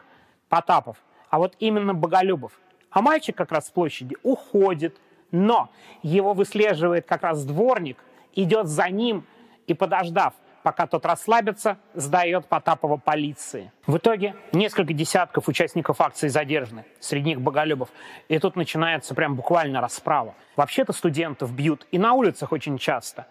Потапов, 0.49 0.97
а 1.29 1.39
вот 1.39 1.55
именно 1.59 1.93
Боголюбов. 1.93 2.51
А 2.89 3.01
мальчик 3.01 3.37
как 3.37 3.51
раз 3.51 3.67
с 3.67 3.71
площади 3.71 4.17
уходит, 4.21 4.97
но 5.31 5.69
его 6.03 6.33
выслеживает 6.33 7.05
как 7.05 7.23
раз 7.23 7.45
дворник, 7.45 8.03
идет 8.35 8.67
за 8.67 8.89
ним 8.89 9.25
и, 9.67 9.73
подождав, 9.73 10.33
пока 10.63 10.87
тот 10.87 11.05
расслабится, 11.05 11.77
сдает 11.93 12.45
Потапова 12.47 12.97
полиции. 12.97 13.71
В 13.87 13.97
итоге 13.97 14.35
несколько 14.51 14.93
десятков 14.93 15.47
участников 15.47 16.01
акции 16.01 16.27
задержаны, 16.27 16.85
среди 16.99 17.29
них 17.29 17.41
Боголюбов. 17.41 17.89
И 18.27 18.37
тут 18.39 18.55
начинается 18.55 19.15
прям 19.15 19.35
буквально 19.35 19.81
расправа. 19.81 20.35
Вообще-то 20.55 20.93
студентов 20.93 21.53
бьют 21.53 21.87
и 21.91 21.97
на 21.97 22.13
улицах 22.13 22.51
очень 22.51 22.77
часто. 22.77 23.27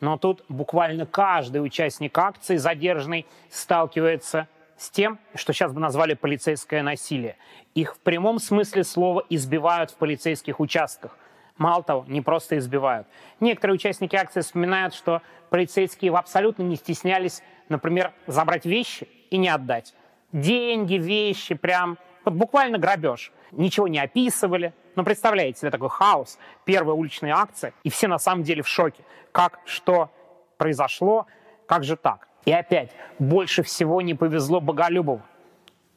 Но 0.00 0.18
тут 0.18 0.44
буквально 0.48 1.06
каждый 1.06 1.64
участник 1.64 2.16
акции 2.18 2.56
задержанный 2.56 3.26
сталкивается 3.48 4.48
с 4.76 4.90
тем, 4.90 5.18
что 5.34 5.52
сейчас 5.52 5.72
бы 5.72 5.80
назвали 5.80 6.14
полицейское 6.14 6.82
насилие. 6.82 7.36
Их 7.74 7.94
в 7.94 7.98
прямом 8.00 8.38
смысле 8.38 8.84
слова 8.84 9.24
избивают 9.30 9.92
в 9.92 9.96
полицейских 9.96 10.60
участках. 10.60 11.16
Мало 11.56 11.84
того, 11.84 12.04
не 12.08 12.20
просто 12.20 12.58
избивают. 12.58 13.06
Некоторые 13.38 13.76
участники 13.76 14.16
акции 14.16 14.40
вспоминают, 14.40 14.92
что 14.92 15.22
полицейские 15.50 16.12
абсолютно 16.12 16.62
не 16.62 16.74
стеснялись, 16.74 17.42
например, 17.68 18.12
забрать 18.26 18.66
вещи 18.66 19.08
и 19.30 19.36
не 19.36 19.48
отдать. 19.48 19.94
Деньги, 20.32 20.94
вещи, 20.94 21.54
прям 21.54 21.96
вот 22.24 22.34
буквально 22.34 22.78
грабеж. 22.78 23.32
Ничего 23.52 23.86
не 23.86 24.00
описывали. 24.00 24.74
Но 24.96 25.04
представляете 25.04 25.60
себе 25.60 25.70
такой 25.70 25.90
хаос, 25.90 26.38
первая 26.64 26.96
уличная 26.96 27.34
акция, 27.34 27.72
и 27.84 27.90
все 27.90 28.08
на 28.08 28.18
самом 28.18 28.42
деле 28.42 28.62
в 28.62 28.68
шоке. 28.68 29.04
Как, 29.30 29.60
что 29.64 30.10
произошло, 30.56 31.26
как 31.66 31.84
же 31.84 31.96
так? 31.96 32.28
И 32.44 32.52
опять, 32.52 32.90
больше 33.18 33.62
всего 33.62 34.00
не 34.02 34.14
повезло 34.14 34.60
Боголюбову. 34.60 35.22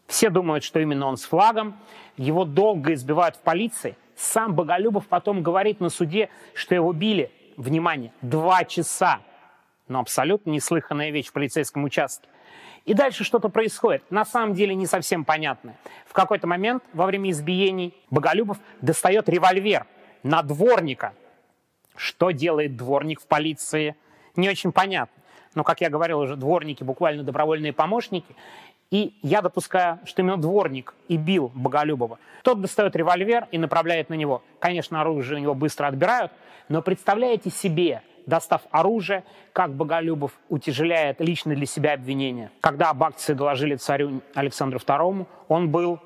Все 0.07 0.29
думают, 0.29 0.63
что 0.63 0.79
именно 0.79 1.07
он 1.07 1.17
с 1.17 1.25
флагом. 1.25 1.77
Его 2.15 2.45
долго 2.45 2.93
избивают 2.93 3.35
в 3.37 3.39
полиции– 3.39 3.97
сам 4.17 4.55
Боголюбов 4.55 5.07
потом 5.07 5.43
говорит 5.43 5.79
на 5.79 5.89
суде, 5.89 6.29
что 6.53 6.73
его 6.73 6.91
били, 6.91 7.31
внимание, 7.55 8.11
два 8.21 8.65
часа. 8.65 9.21
Но 9.87 9.99
абсолютно 9.99 10.49
неслыханная 10.49 11.11
вещь 11.11 11.27
в 11.27 11.33
полицейском 11.33 11.83
участке. 11.83 12.27
И 12.85 12.93
дальше 12.93 13.23
что-то 13.23 13.49
происходит. 13.49 14.03
На 14.09 14.25
самом 14.25 14.53
деле 14.53 14.73
не 14.73 14.85
совсем 14.85 15.23
понятно. 15.23 15.75
В 16.05 16.13
какой-то 16.13 16.47
момент 16.47 16.83
во 16.93 17.05
время 17.05 17.29
избиений 17.29 17.93
Боголюбов 18.09 18.57
достает 18.81 19.29
револьвер 19.29 19.85
на 20.23 20.41
дворника. 20.41 21.13
Что 21.95 22.31
делает 22.31 22.75
дворник 22.75 23.21
в 23.21 23.27
полиции? 23.27 23.95
Не 24.35 24.49
очень 24.49 24.71
понятно. 24.71 25.21
Но, 25.53 25.63
как 25.63 25.81
я 25.81 25.89
говорил 25.89 26.19
уже, 26.19 26.35
дворники 26.35 26.83
буквально 26.83 27.23
добровольные 27.23 27.73
помощники. 27.73 28.35
И 28.89 29.17
я 29.21 29.41
допускаю, 29.41 29.99
что 30.05 30.21
именно 30.21 30.37
дворник 30.37 30.93
и 31.09 31.17
бил 31.17 31.51
Боголюбова. 31.53 32.19
Тот 32.43 32.61
достает 32.61 32.95
револьвер 32.95 33.47
и 33.51 33.57
направляет 33.57 34.09
на 34.09 34.13
него. 34.13 34.43
Конечно, 34.59 35.01
оружие 35.01 35.39
у 35.39 35.41
него 35.41 35.53
быстро 35.53 35.87
отбирают, 35.87 36.31
но 36.69 36.81
представляете 36.81 37.49
себе, 37.49 38.01
достав 38.25 38.61
оружие, 38.71 39.23
как 39.51 39.73
Боголюбов 39.73 40.31
утяжеляет 40.47 41.19
лично 41.19 41.53
для 41.53 41.65
себя 41.65 41.93
обвинение. 41.93 42.49
Когда 42.61 42.91
об 42.91 43.03
акции 43.03 43.33
доложили 43.33 43.75
царю 43.75 44.21
Александру 44.33 44.79
II, 44.79 45.25
он 45.49 45.69
был, 45.69 45.99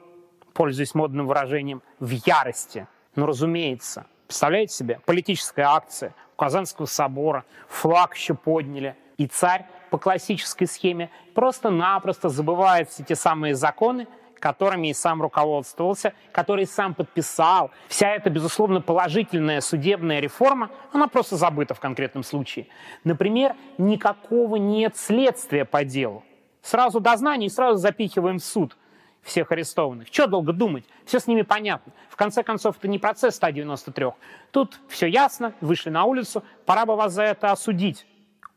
пользуясь 0.53 0.95
модным 0.95 1.27
выражением, 1.27 1.83
в 2.00 2.09
ярости. 2.09 2.88
Ну, 3.15 3.25
разумеется. 3.27 4.05
Представляете 4.25 4.73
себе? 4.73 5.00
Политическая 5.05 5.63
акция 5.63 6.15
у 6.33 6.39
Казанского 6.39 6.85
собора, 6.85 7.43
флаг 7.67 8.15
еще 8.15 8.33
подняли. 8.33 8.95
И 9.17 9.27
царь 9.27 9.65
по 9.91 9.98
классической 9.98 10.65
схеме 10.65 11.12
просто-напросто 11.36 12.29
забывает 12.29 12.89
все 12.89 13.03
те 13.03 13.15
самые 13.15 13.53
законы, 13.55 14.07
которыми 14.39 14.88
и 14.88 14.93
сам 14.93 15.21
руководствовался, 15.21 16.13
который 16.31 16.65
сам 16.65 16.95
подписал. 16.95 17.69
Вся 17.89 18.10
эта, 18.10 18.29
безусловно, 18.31 18.81
положительная 18.81 19.62
судебная 19.62 20.19
реформа, 20.19 20.71
она 20.93 21.07
просто 21.07 21.36
забыта 21.36 21.75
в 21.75 21.79
конкретном 21.79 22.24
случае. 22.24 22.67
Например, 23.03 23.53
никакого 23.77 24.55
нет 24.55 24.95
следствия 24.95 25.65
по 25.65 25.83
делу. 25.83 26.24
Сразу 26.63 27.01
дознание 27.01 27.48
и 27.48 27.51
сразу 27.51 27.77
запихиваем 27.77 28.39
в 28.39 28.43
суд 28.43 28.77
всех 29.21 29.51
арестованных. 29.51 30.07
Что 30.07 30.25
долго 30.25 30.53
думать? 30.53 30.86
Все 31.05 31.19
с 31.19 31.27
ними 31.27 31.41
понятно. 31.41 31.91
В 32.10 32.15
конце 32.15 32.43
концов, 32.43 32.77
это 32.77 32.88
не 32.88 32.98
процесс 32.98 33.36
193. 33.36 34.07
Тут 34.51 34.79
все 34.88 35.07
ясно, 35.07 35.53
вышли 35.60 35.89
на 35.89 36.05
улицу, 36.05 36.43
пора 36.65 36.86
бы 36.86 36.95
вас 36.95 37.12
за 37.13 37.24
это 37.24 37.51
осудить 37.51 38.07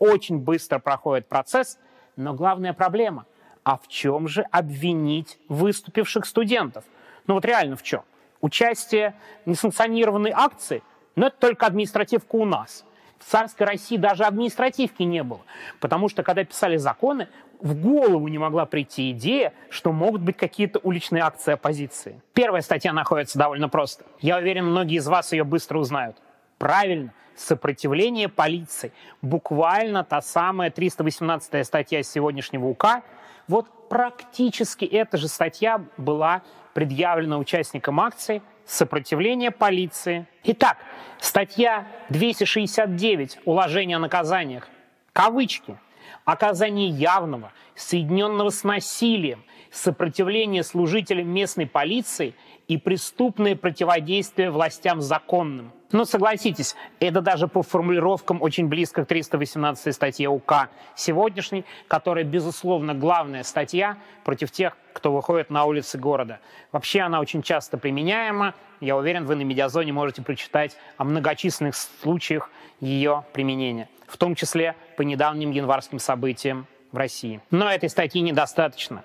очень 0.05 0.39
быстро 0.39 0.79
проходит 0.79 1.29
процесс, 1.29 1.79
но 2.17 2.35
главная 2.35 2.73
проблема– 2.73 3.27
а 3.65 3.79
в 3.79 3.89
чем 3.89 4.29
же 4.29 4.43
обвинить 4.43 5.39
выступивших 5.49 6.27
студентов? 6.27 6.85
Ну 7.27 7.35
вот 7.35 7.45
реально 7.45 7.77
в 7.77 7.83
чем? 7.83 8.03
Участие 8.41 9.15
несанкционированной 9.47 10.33
акции, 10.35 10.83
но 11.17 11.29
это 11.29 11.37
только 11.39 11.67
административка 11.67 12.37
у 12.37 12.45
нас. 12.45 12.85
В 13.19 13.25
царской 13.25 13.67
России 13.67 13.97
даже 13.97 14.25
административки 14.25 15.03
не 15.03 15.23
было, 15.23 15.41
потому 15.81 16.11
что 16.11 16.23
когда 16.23 16.45
писали 16.45 16.77
законы, 16.77 17.29
в 17.61 17.75
голову 17.75 18.29
не 18.29 18.37
могла 18.37 18.67
прийти 18.67 19.13
идея, 19.13 19.55
что 19.71 19.93
могут 19.93 20.21
быть 20.21 20.37
какие-то 20.37 20.81
уличные 20.81 21.23
акции 21.23 21.53
оппозиции. 21.53 22.21
Первая 22.35 22.61
статья 22.61 22.93
находится 22.93 23.39
довольно 23.39 23.71
просто. 23.71 24.05
Я 24.21 24.37
уверен, 24.37 24.67
многие 24.67 24.99
из 24.99 25.07
вас 25.07 25.33
ее 25.33 25.45
быстро 25.45 25.79
узнают. 25.79 26.17
Правильно, 26.59 27.13
сопротивление 27.35 28.29
полиции. 28.29 28.93
Буквально 29.23 30.05
та 30.05 30.21
самая 30.21 30.71
318 30.71 31.67
статья 31.67 32.03
сегодняшнего 32.03 32.67
УК. 32.67 33.03
Вот 33.49 33.89
практически 33.89 34.85
эта 34.85 35.17
же 35.17 35.29
статья 35.29 35.85
была 35.97 36.43
предъявлена 36.73 37.39
участникам 37.39 38.01
акции 38.01 38.43
«Сопротивление 38.67 39.51
полиции». 39.51 40.27
Итак, 40.45 40.79
статья 41.21 41.87
269 42.09 43.39
«Уложение 43.45 43.97
о 43.97 44.01
наказаниях». 44.01 44.69
Кавычки. 45.13 45.79
Оказание 46.25 46.89
явного, 46.89 47.53
соединенного 47.75 48.49
с 48.49 48.65
насилием, 48.65 49.45
сопротивление 49.71 50.63
служителям 50.63 51.29
местной 51.29 51.67
полиции 51.67 52.35
и 52.67 52.79
преступное 52.79 53.57
противодействие 53.57 54.51
властям 54.51 55.03
законным. 55.03 55.73
Но 55.95 56.05
согласитесь, 56.05 56.75
это 56.99 57.21
даже 57.21 57.47
по 57.47 57.63
формулировкам 57.63 58.43
очень 58.43 58.67
близко 58.67 59.05
к 59.05 59.07
318 59.07 59.95
статье 59.95 60.29
УК 60.29 60.69
сегодняшней, 60.97 61.65
которая, 61.87 62.25
безусловно, 62.25 62.95
главная 62.95 63.45
статья 63.45 63.97
против 64.25 64.51
тех, 64.51 64.77
кто 64.93 65.13
выходит 65.13 65.51
на 65.51 65.65
улицы 65.67 65.97
города. 65.97 66.41
Вообще 66.73 67.03
она 67.03 67.21
очень 67.21 67.43
часто 67.43 67.79
применяема. 67.79 68.55
Я 68.81 68.97
уверен, 68.97 69.25
вы 69.25 69.37
на 69.37 69.43
медиазоне 69.43 69.93
можете 69.93 70.21
прочитать 70.21 70.77
о 70.97 71.05
многочисленных 71.05 71.77
случаях 71.77 72.51
ее 72.81 73.25
применения, 73.33 73.89
в 74.09 74.17
том 74.17 74.35
числе 74.35 74.75
по 74.97 75.03
недавним 75.03 75.53
январским 75.53 76.01
событиям 76.01 76.67
в 76.91 76.97
России. 76.97 77.41
Но 77.53 77.71
этой 77.71 77.89
статьи 77.89 78.21
недостаточно. 78.21 79.05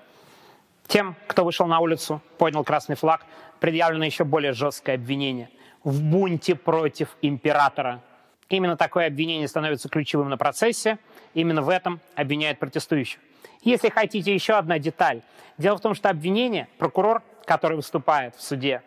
Тем, 0.88 1.14
кто 1.28 1.44
вышел 1.44 1.68
на 1.68 1.78
улицу, 1.78 2.20
поднял 2.36 2.64
красный 2.64 2.96
флаг, 2.96 3.24
предъявлено 3.60 4.06
еще 4.06 4.24
более 4.24 4.54
жесткое 4.54 4.96
обвинение– 4.96 5.50
в 5.84 6.02
бунте 6.02 6.54
против 6.54 7.16
императора. 7.22 8.00
Именно 8.48 8.76
такое 8.76 9.06
обвинение 9.06 9.48
становится 9.48 9.88
ключевым 9.88 10.28
на 10.28 10.36
процессе. 10.36 10.98
Именно 11.34 11.62
в 11.62 11.68
этом 11.68 12.00
обвиняют 12.16 12.58
протестующих. 12.58 13.20
Если 13.62 13.88
хотите, 13.90 14.34
еще 14.34 14.54
одна 14.54 14.78
деталь. 14.78 15.22
Дело 15.58 15.76
в 15.76 15.80
том, 15.80 15.94
что 15.94 16.10
обвинение, 16.10 16.68
прокурор, 16.78 17.22
который 17.44 17.76
выступает 17.76 18.34
в 18.34 18.42
суде 18.42 18.82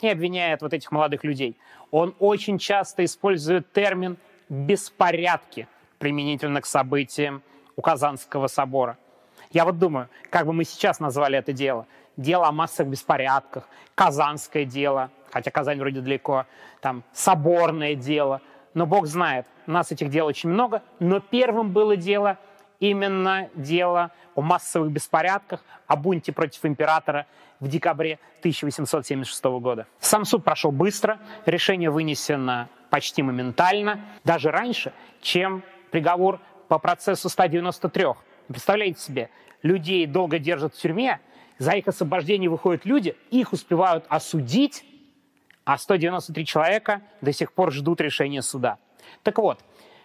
и 0.00 0.08
обвиняет 0.08 0.62
вот 0.62 0.72
этих 0.72 0.90
молодых 0.92 1.24
людей, 1.24 1.56
он 1.90 2.14
очень 2.18 2.58
часто 2.58 3.04
использует 3.04 3.72
термин 3.72 4.16
«беспорядки» 4.48 5.66
применительно 5.98 6.60
к 6.60 6.66
событиям 6.66 7.42
у 7.76 7.82
Казанского 7.82 8.46
собора. 8.48 8.98
Я 9.50 9.64
вот 9.64 9.78
думаю, 9.78 10.08
как 10.30 10.46
бы 10.46 10.52
мы 10.52 10.64
сейчас 10.64 11.00
назвали 11.00 11.38
это 11.38 11.52
дело. 11.52 11.86
Дело 12.16 12.46
о 12.46 12.52
массовых 12.52 12.92
беспорядках, 12.92 13.68
Казанское 13.94 14.64
дело– 14.64 15.10
хотя 15.32 15.50
Казань 15.50 15.78
вроде 15.78 16.00
далеко, 16.00 16.46
там 16.80 17.02
соборное 17.12 17.94
дело. 17.94 18.40
Но 18.74 18.86
Бог 18.86 19.06
знает, 19.06 19.46
у 19.66 19.72
нас 19.72 19.90
этих 19.90 20.10
дел 20.10 20.26
очень 20.26 20.50
много. 20.50 20.82
Но 21.00 21.20
первым 21.20 21.72
было 21.72 21.96
дело 21.96 22.38
именно 22.80 23.48
дело 23.54 24.10
о 24.34 24.42
массовых 24.42 24.90
беспорядках, 24.90 25.64
о 25.86 25.96
бунте 25.96 26.32
против 26.32 26.64
императора 26.64 27.26
в 27.60 27.68
декабре 27.68 28.18
1876 28.40 29.44
года. 29.44 29.86
Сам 30.00 30.24
суд 30.24 30.44
прошел 30.44 30.72
быстро, 30.72 31.18
решение 31.46 31.90
вынесено 31.90 32.68
почти 32.90 33.22
моментально, 33.22 34.00
даже 34.24 34.50
раньше, 34.50 34.92
чем 35.20 35.62
приговор 35.90 36.40
по 36.68 36.78
процессу 36.78 37.28
193. 37.28 38.06
Представляете 38.48 39.00
себе, 39.00 39.30
людей 39.62 40.06
долго 40.06 40.38
держат 40.38 40.74
в 40.74 40.78
тюрьме, 40.78 41.20
за 41.58 41.72
их 41.72 41.86
освобождение 41.86 42.50
выходят 42.50 42.84
люди, 42.84 43.16
их 43.30 43.52
успевают 43.52 44.04
осудить, 44.08 44.84
а 45.64 45.78
193 45.78 46.46
человека 46.46 47.02
до 47.20 47.32
сих 47.32 47.52
пор 47.52 47.72
ждут 47.72 48.00
решения 48.00 48.42
суда. 48.42 48.78
Так 49.22 49.38
вот, 49.38 49.60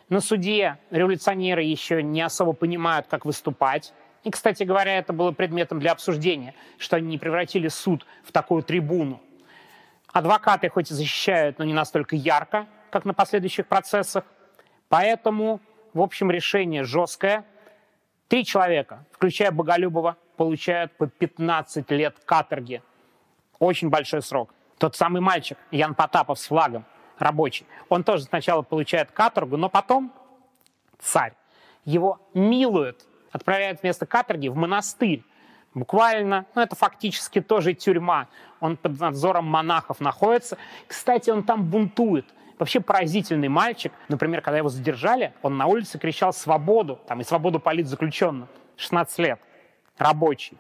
на 0.09 0.21
суде 0.21 0.77
революционеры 0.89 1.63
еще 1.63 2.01
не 2.01 2.21
особо 2.21 2.53
понимают, 2.53 3.07
как 3.07 3.25
выступать. 3.25 3.93
И, 4.23 4.31
кстати 4.31 4.63
говоря, 4.63 4.97
это 4.97 5.13
было 5.13 5.31
предметом 5.31 5.79
для 5.79 5.91
обсуждения, 5.91 6.53
что 6.77 6.95
они 6.97 7.07
не 7.07 7.17
превратили 7.17 7.67
суд 7.67 8.05
в 8.23 8.31
такую 8.31 8.63
трибуну. 8.63 9.21
Адвокаты 10.11 10.69
хоть 10.69 10.91
и 10.91 10.93
защищают, 10.93 11.59
но 11.59 11.65
не 11.65 11.73
настолько 11.73 12.15
ярко, 12.15 12.67
как 12.89 13.05
на 13.05 13.13
последующих 13.13 13.67
процессах. 13.67 14.23
Поэтому, 14.89 15.59
в 15.93 16.01
общем, 16.01 16.31
решение 16.31 16.83
жесткое. 16.83 17.45
Три 18.27 18.45
человека, 18.45 19.05
включая 19.11 19.51
Боголюбова, 19.51 20.17
получают 20.37 20.95
по 20.97 21.07
15 21.07 21.89
лет 21.91 22.15
каторги. 22.25 22.81
Очень 23.59 23.89
большой 23.89 24.21
срок. 24.21 24.53
Тот 24.77 24.95
самый 24.95 25.21
мальчик, 25.21 25.57
Ян 25.71 25.95
Потапов 25.95 26.39
с 26.39 26.47
флагом, 26.47 26.85
рабочий, 27.17 27.65
он 27.89 28.03
тоже 28.03 28.23
сначала 28.23 28.61
получает 28.61 29.11
каторгу, 29.11 29.57
но 29.57 29.69
потом 29.69 30.13
царь 30.99 31.33
его 31.83 32.19
милует, 32.33 33.05
отправляет 33.31 33.81
вместо 33.81 34.05
каторги 34.05 34.49
в 34.49 34.55
монастырь. 34.55 35.23
Буквально, 35.73 36.45
ну 36.53 36.61
это 36.61 36.75
фактически 36.75 37.39
тоже 37.39 37.73
тюрьма. 37.73 38.27
Он 38.59 38.77
под 38.77 38.99
надзором 38.99 39.45
монахов 39.45 39.99
находится. 39.99 40.57
Кстати, 40.87 41.29
он 41.29 41.43
там 41.43 41.63
бунтует. 41.65 42.25
Вообще 42.57 42.79
поразительный 42.79 43.47
мальчик. 43.47 43.93
Например, 44.09 44.41
когда 44.41 44.57
его 44.57 44.69
задержали, 44.69 45.33
он 45.43 45.57
на 45.57 45.67
улице 45.67 45.99
кричал 45.99 46.33
«свободу!» 46.33 46.99
там, 47.07 47.21
и 47.21 47.23
«свободу 47.23 47.59
политзаключенным». 47.59 48.47
16 48.75 49.19
лет. 49.19 49.39
Рабочий. 49.97 50.57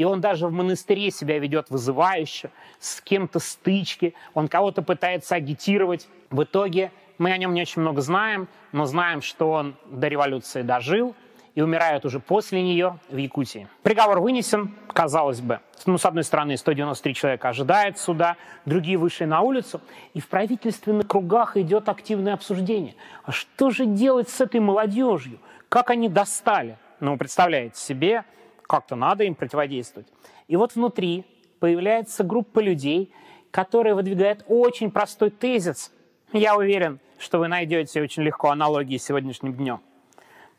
И 0.00 0.04
он 0.04 0.22
даже 0.22 0.46
в 0.46 0.50
монастыре 0.50 1.10
себя 1.10 1.38
ведет 1.38 1.68
вызывающе, 1.68 2.48
с 2.78 3.02
кем-то 3.02 3.38
стычки, 3.38 4.14
он 4.32 4.48
кого-то 4.48 4.80
пытается 4.80 5.34
агитировать. 5.34 6.08
В 6.30 6.42
итоге 6.42 6.90
мы 7.18 7.32
о 7.32 7.36
нем 7.36 7.52
не 7.52 7.60
очень 7.60 7.82
много 7.82 8.00
знаем, 8.00 8.48
но 8.72 8.86
знаем, 8.86 9.20
что 9.20 9.50
он 9.50 9.76
до 9.90 10.08
революции 10.08 10.62
дожил 10.62 11.14
и 11.54 11.60
умирает 11.60 12.06
уже 12.06 12.18
после 12.18 12.62
нее 12.62 12.98
в 13.10 13.16
Якутии. 13.18 13.68
Приговор 13.82 14.20
вынесен, 14.20 14.74
казалось 14.86 15.42
бы. 15.42 15.60
Ну, 15.84 15.98
с 15.98 16.06
одной 16.06 16.24
стороны, 16.24 16.56
193 16.56 17.14
человека 17.14 17.50
ожидает 17.50 17.98
суда, 17.98 18.38
другие 18.64 18.96
вышли 18.96 19.26
на 19.26 19.42
улицу, 19.42 19.82
и 20.14 20.20
в 20.20 20.28
правительственных 20.28 21.08
кругах 21.08 21.58
идет 21.58 21.90
активное 21.90 22.32
обсуждение. 22.32 22.94
А 23.24 23.32
что 23.32 23.68
же 23.68 23.84
делать 23.84 24.30
с 24.30 24.40
этой 24.40 24.60
молодежью? 24.60 25.40
Как 25.68 25.90
они 25.90 26.08
достали? 26.08 26.78
Ну, 27.00 27.18
представляете 27.18 27.78
себе, 27.78 28.24
как-то 28.70 28.94
надо 28.94 29.24
им 29.24 29.34
противодействовать. 29.34 30.06
И 30.46 30.54
вот 30.54 30.76
внутри 30.76 31.24
появляется 31.58 32.22
группа 32.22 32.60
людей, 32.60 33.12
которая 33.50 33.96
выдвигает 33.96 34.44
очень 34.46 34.92
простой 34.92 35.30
тезис. 35.30 35.92
Я 36.32 36.56
уверен, 36.56 37.00
что 37.18 37.40
вы 37.40 37.48
найдете 37.48 38.00
очень 38.00 38.22
легко 38.22 38.50
аналогии 38.50 38.96
с 38.96 39.04
сегодняшним 39.04 39.54
днем. 39.54 39.80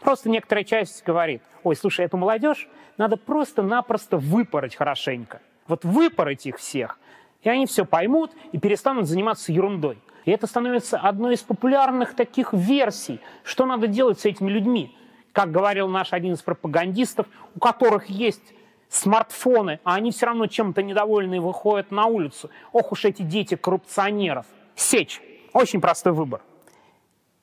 Просто 0.01 0.29
некоторая 0.29 0.65
часть 0.65 1.05
говорит, 1.05 1.41
ой, 1.63 1.77
слушай, 1.77 2.03
эту 2.03 2.17
молодежь 2.17 2.67
надо 2.97 3.15
просто-напросто 3.15 4.17
выпороть 4.17 4.75
хорошенько. 4.75 5.41
Вот 5.67 5.85
выпороть 5.85 6.45
их 6.45 6.57
всех, 6.57 6.99
и 7.43 7.49
они 7.49 7.65
все 7.65 7.85
поймут 7.85 8.31
и 8.51 8.57
перестанут 8.57 9.07
заниматься 9.07 9.53
ерундой. 9.53 9.99
И 10.25 10.31
это 10.31 10.47
становится 10.47 10.97
одной 10.97 11.35
из 11.35 11.43
популярных 11.43 12.13
таких 12.13 12.51
версий, 12.51 13.21
что 13.43 13.65
надо 13.65 13.87
делать 13.87 14.19
с 14.19 14.25
этими 14.25 14.49
людьми 14.49 14.97
как 15.33 15.51
говорил 15.51 15.87
наш 15.87 16.13
один 16.13 16.33
из 16.33 16.41
пропагандистов, 16.41 17.27
у 17.55 17.59
которых 17.59 18.07
есть 18.07 18.53
смартфоны, 18.89 19.79
а 19.83 19.95
они 19.95 20.11
все 20.11 20.25
равно 20.27 20.47
чем-то 20.47 20.83
недовольны 20.83 21.35
и 21.35 21.39
выходят 21.39 21.91
на 21.91 22.05
улицу. 22.05 22.49
Ох 22.73 22.91
уж 22.91 23.05
эти 23.05 23.21
дети 23.21 23.55
коррупционеров. 23.55 24.45
Сечь. 24.75 25.21
Очень 25.53 25.81
простой 25.81 26.13
выбор. 26.13 26.41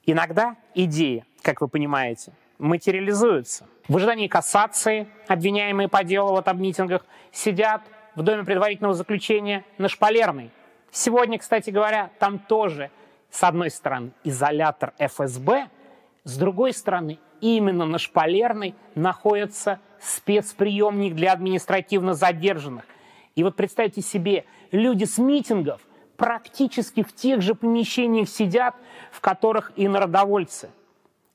Иногда 0.04 0.56
идеи, 0.74 1.24
как 1.42 1.60
вы 1.60 1.68
понимаете, 1.68 2.32
материализуются. 2.58 3.66
В 3.88 3.96
ожидании 3.96 4.28
кассации 4.28 5.08
обвиняемые 5.26 5.88
по 5.88 6.04
делу 6.04 6.30
вот 6.30 6.48
об 6.48 6.60
митингах 6.60 7.04
сидят 7.32 7.82
в 8.14 8.22
доме 8.22 8.44
предварительного 8.44 8.94
заключения 8.94 9.64
на 9.78 9.88
Шпалерной. 9.88 10.50
Сегодня, 10.90 11.38
кстати 11.38 11.70
говоря, 11.70 12.10
там 12.18 12.38
тоже, 12.38 12.90
с 13.30 13.42
одной 13.44 13.70
стороны, 13.70 14.10
изолятор 14.24 14.92
ФСБ, 14.98 15.68
с 16.24 16.36
другой 16.36 16.72
стороны, 16.72 17.18
именно 17.40 17.84
на 17.84 17.98
Шпалерной 17.98 18.74
находится 18.94 19.80
спецприемник 20.00 21.14
для 21.14 21.32
административно 21.32 22.14
задержанных. 22.14 22.84
И 23.34 23.42
вот 23.42 23.56
представьте 23.56 24.00
себе, 24.00 24.44
люди 24.72 25.04
с 25.04 25.18
митингов 25.18 25.80
практически 26.16 27.02
в 27.02 27.14
тех 27.14 27.40
же 27.40 27.54
помещениях 27.54 28.28
сидят, 28.28 28.74
в 29.12 29.20
которых 29.20 29.72
и 29.76 29.86
народовольцы. 29.88 30.70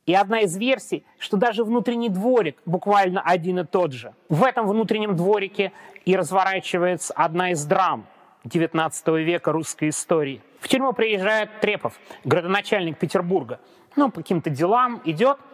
И 0.06 0.14
одна 0.14 0.42
из 0.42 0.58
версий, 0.58 1.06
что 1.18 1.38
даже 1.38 1.64
внутренний 1.64 2.10
дворик 2.10 2.58
буквально 2.66 3.22
один 3.22 3.60
и 3.60 3.64
тот 3.64 3.94
же. 3.94 4.14
В 4.28 4.44
этом 4.44 4.68
внутреннем 4.68 5.16
дворике 5.16 5.72
и 6.04 6.18
разворачивается 6.18 7.14
одна 7.14 7.52
из 7.52 7.64
драм 7.64 8.06
XIX 8.44 9.24
века 9.24 9.54
русской 9.54 9.90
истории. 9.90 10.42
В 10.60 10.68
тюрьму 10.68 10.92
приезжает 10.92 11.62
Трепов, 11.62 11.94
градоначальник 12.26 12.98
Петербурга. 12.98 13.62
Ну, 13.96 14.12
по 14.12 14.18
каким-то 14.18 14.50
делам 14.50 15.02
идет– 15.06 15.38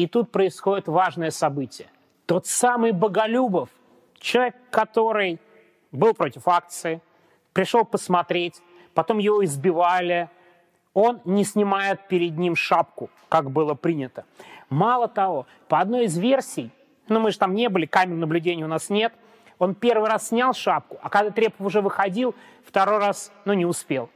и 0.00 0.06
тут 0.06 0.32
происходит 0.32 0.88
важное 0.88 1.30
событие. 1.30 1.88
Тот 2.24 2.46
самый 2.46 2.92
Боголюбов, 2.92 3.68
человек, 4.18 4.56
который 4.70 5.38
был 5.92 6.14
против 6.14 6.48
акции, 6.48 7.02
пришел 7.52 7.84
посмотреть, 7.84 8.62
потом 8.94 9.18
его 9.18 9.44
избивали, 9.44 10.30
он 10.94 11.20
не 11.26 11.44
снимает 11.44 12.08
перед 12.08 12.38
ним 12.38 12.56
шапку, 12.56 13.10
как 13.28 13.50
было 13.50 13.74
принято. 13.74 14.24
Мало 14.70 15.06
того, 15.06 15.46
по 15.68 15.80
одной 15.80 16.06
из 16.06 16.16
версий, 16.16 16.70
ну 17.08 17.20
мы 17.20 17.30
же 17.30 17.38
там 17.38 17.52
не 17.52 17.68
были, 17.68 17.84
камер 17.84 18.16
наблюдения 18.16 18.64
у 18.64 18.68
нас 18.68 18.88
нет, 18.88 19.12
он 19.58 19.74
первый 19.74 20.08
раз 20.08 20.28
снял 20.28 20.54
шапку, 20.54 20.98
а 21.02 21.10
когда 21.10 21.30
Трепов 21.30 21.66
уже 21.66 21.82
выходил, 21.82 22.34
второй 22.64 23.00
раз, 23.00 23.30
ну, 23.44 23.52
не 23.52 23.66
успел. 23.66 24.08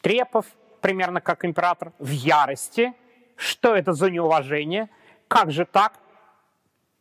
Трепов, 0.00 0.46
примерно 0.80 1.20
как 1.20 1.44
император, 1.44 1.92
в 2.00 2.10
ярости. 2.10 2.94
Что 3.36 3.76
это 3.76 3.92
за 3.92 4.10
неуважение? 4.10 4.88
Как 5.30 5.52
же 5.52 5.64
так? 5.64 5.92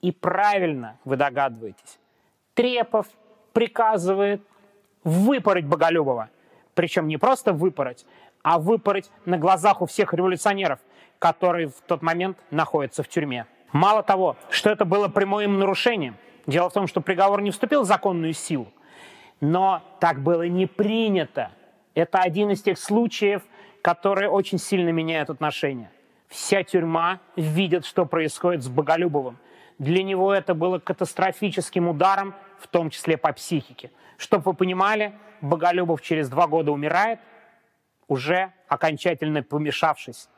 И 0.01 0.11
правильно 0.11 0.99
вы 1.03 1.15
догадываетесь. 1.15 1.97
Трепов 2.53 3.07
приказывает 3.53 4.43
выпороть 5.03 5.65
Боголюбова. 5.65 6.29
Причем 6.75 7.07
не 7.07 7.17
просто 7.17 7.53
выпороть, 7.53 8.05
а 8.43 8.59
выпороть 8.59 9.09
на 9.25 9.39
глазах 9.39 9.81
у 9.81 9.87
всех 9.87 10.13
революционеров, 10.13 10.79
которые 11.17 11.69
в 11.69 11.81
тот 11.87 12.03
момент 12.03 12.37
находятся 12.51 13.01
в 13.01 13.07
тюрьме. 13.07 13.47
Мало 13.71 14.03
того, 14.03 14.35
что 14.51 14.69
это 14.69 14.85
было 14.85 15.07
прямым 15.07 15.57
нарушением, 15.57 16.15
дело 16.45 16.69
в 16.69 16.73
том, 16.73 16.85
что 16.85 17.01
приговор 17.01 17.41
не 17.41 17.49
вступил 17.49 17.81
в 17.81 17.85
законную 17.85 18.33
силу, 18.33 18.71
но 19.41 19.81
так 19.99 20.21
было 20.21 20.47
не 20.47 20.67
принято. 20.67 21.51
Это 21.95 22.19
один 22.19 22.51
из 22.51 22.61
тех 22.61 22.77
случаев, 22.77 23.41
которые 23.81 24.29
очень 24.29 24.59
сильно 24.59 24.89
меняют 24.89 25.31
отношения. 25.31 25.91
Вся 26.29 26.63
тюрьма 26.63 27.19
видит, 27.35 27.85
что 27.85 28.05
происходит 28.05 28.63
с 28.63 28.69
Боголюбовым. 28.69 29.37
Для 29.79 30.03
него 30.03 30.33
это 30.33 30.53
было 30.53 30.77
катастрофическим 30.77 31.89
ударом, 31.89 32.35
в 32.59 32.67
том 32.67 32.89
числе 32.91 33.17
по 33.17 33.33
психике. 33.33 33.91
Чтобы 34.17 34.51
вы 34.51 34.53
понимали, 34.53 35.13
Боголюбов 35.41 36.01
через 36.01 36.29
два 36.29 36.47
года 36.47 36.71
умирает, 36.71 37.19
уже 38.07 38.53
окончательно 38.67 39.41
помешавшись. 39.41 40.29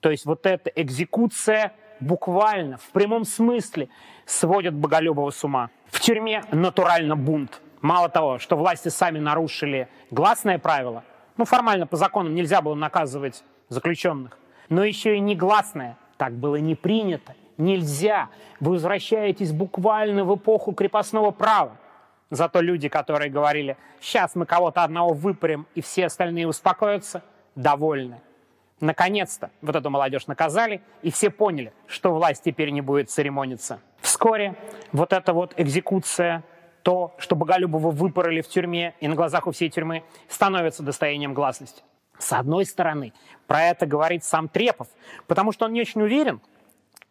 То 0.00 0.10
есть 0.10 0.24
вот 0.24 0.46
эта 0.46 0.70
экзекуция 0.70 1.72
буквально, 2.00 2.78
в 2.78 2.90
прямом 2.90 3.24
смысле, 3.24 3.88
сводит 4.24 4.74
Боголюбова 4.74 5.30
с 5.30 5.44
ума. 5.44 5.70
В 5.86 6.00
тюрьме 6.00 6.42
натурально 6.52 7.16
бунт. 7.16 7.60
Мало 7.82 8.08
того, 8.08 8.38
что 8.38 8.56
власти 8.56 8.88
сами 8.88 9.18
нарушили 9.18 9.88
гласное 10.10 10.58
правило, 10.58 11.04
ну, 11.36 11.44
формально 11.44 11.86
по 11.86 11.96
законам 11.96 12.34
нельзя 12.34 12.62
было 12.62 12.74
наказывать 12.74 13.44
заключенных, 13.68 14.38
но 14.68 14.84
еще 14.84 15.16
и 15.16 15.20
негласное. 15.20 15.96
Так 16.16 16.32
было 16.34 16.56
не 16.56 16.74
принято. 16.74 17.34
Нельзя. 17.56 18.28
Вы 18.60 18.72
возвращаетесь 18.72 19.52
буквально 19.52 20.24
в 20.24 20.34
эпоху 20.34 20.72
крепостного 20.72 21.30
права. 21.30 21.76
Зато 22.30 22.60
люди, 22.60 22.88
которые 22.88 23.30
говорили, 23.30 23.76
сейчас 24.00 24.34
мы 24.34 24.46
кого-то 24.46 24.82
одного 24.82 25.12
выпарим, 25.12 25.66
и 25.74 25.80
все 25.80 26.06
остальные 26.06 26.48
успокоятся, 26.48 27.22
довольны. 27.54 28.20
Наконец-то 28.80 29.50
вот 29.62 29.76
эту 29.76 29.88
молодежь 29.88 30.26
наказали, 30.26 30.82
и 31.02 31.10
все 31.10 31.30
поняли, 31.30 31.72
что 31.86 32.12
власть 32.12 32.42
теперь 32.44 32.70
не 32.70 32.80
будет 32.80 33.10
церемониться. 33.10 33.80
Вскоре 34.00 34.56
вот 34.92 35.12
эта 35.12 35.32
вот 35.32 35.54
экзекуция, 35.56 36.42
то, 36.82 37.14
что 37.18 37.36
Боголюбова 37.36 37.90
выпороли 37.90 38.40
в 38.40 38.48
тюрьме 38.48 38.94
и 39.00 39.08
на 39.08 39.14
глазах 39.14 39.46
у 39.46 39.52
всей 39.52 39.70
тюрьмы, 39.70 40.02
становится 40.28 40.82
достоянием 40.82 41.34
гласности. 41.34 41.82
С 42.18 42.32
одной 42.32 42.64
стороны, 42.64 43.12
про 43.46 43.62
это 43.64 43.86
говорит 43.86 44.24
сам 44.24 44.48
Трепов, 44.48 44.88
потому 45.26 45.52
что 45.52 45.66
он 45.66 45.72
не 45.72 45.80
очень 45.80 46.02
уверен, 46.02 46.40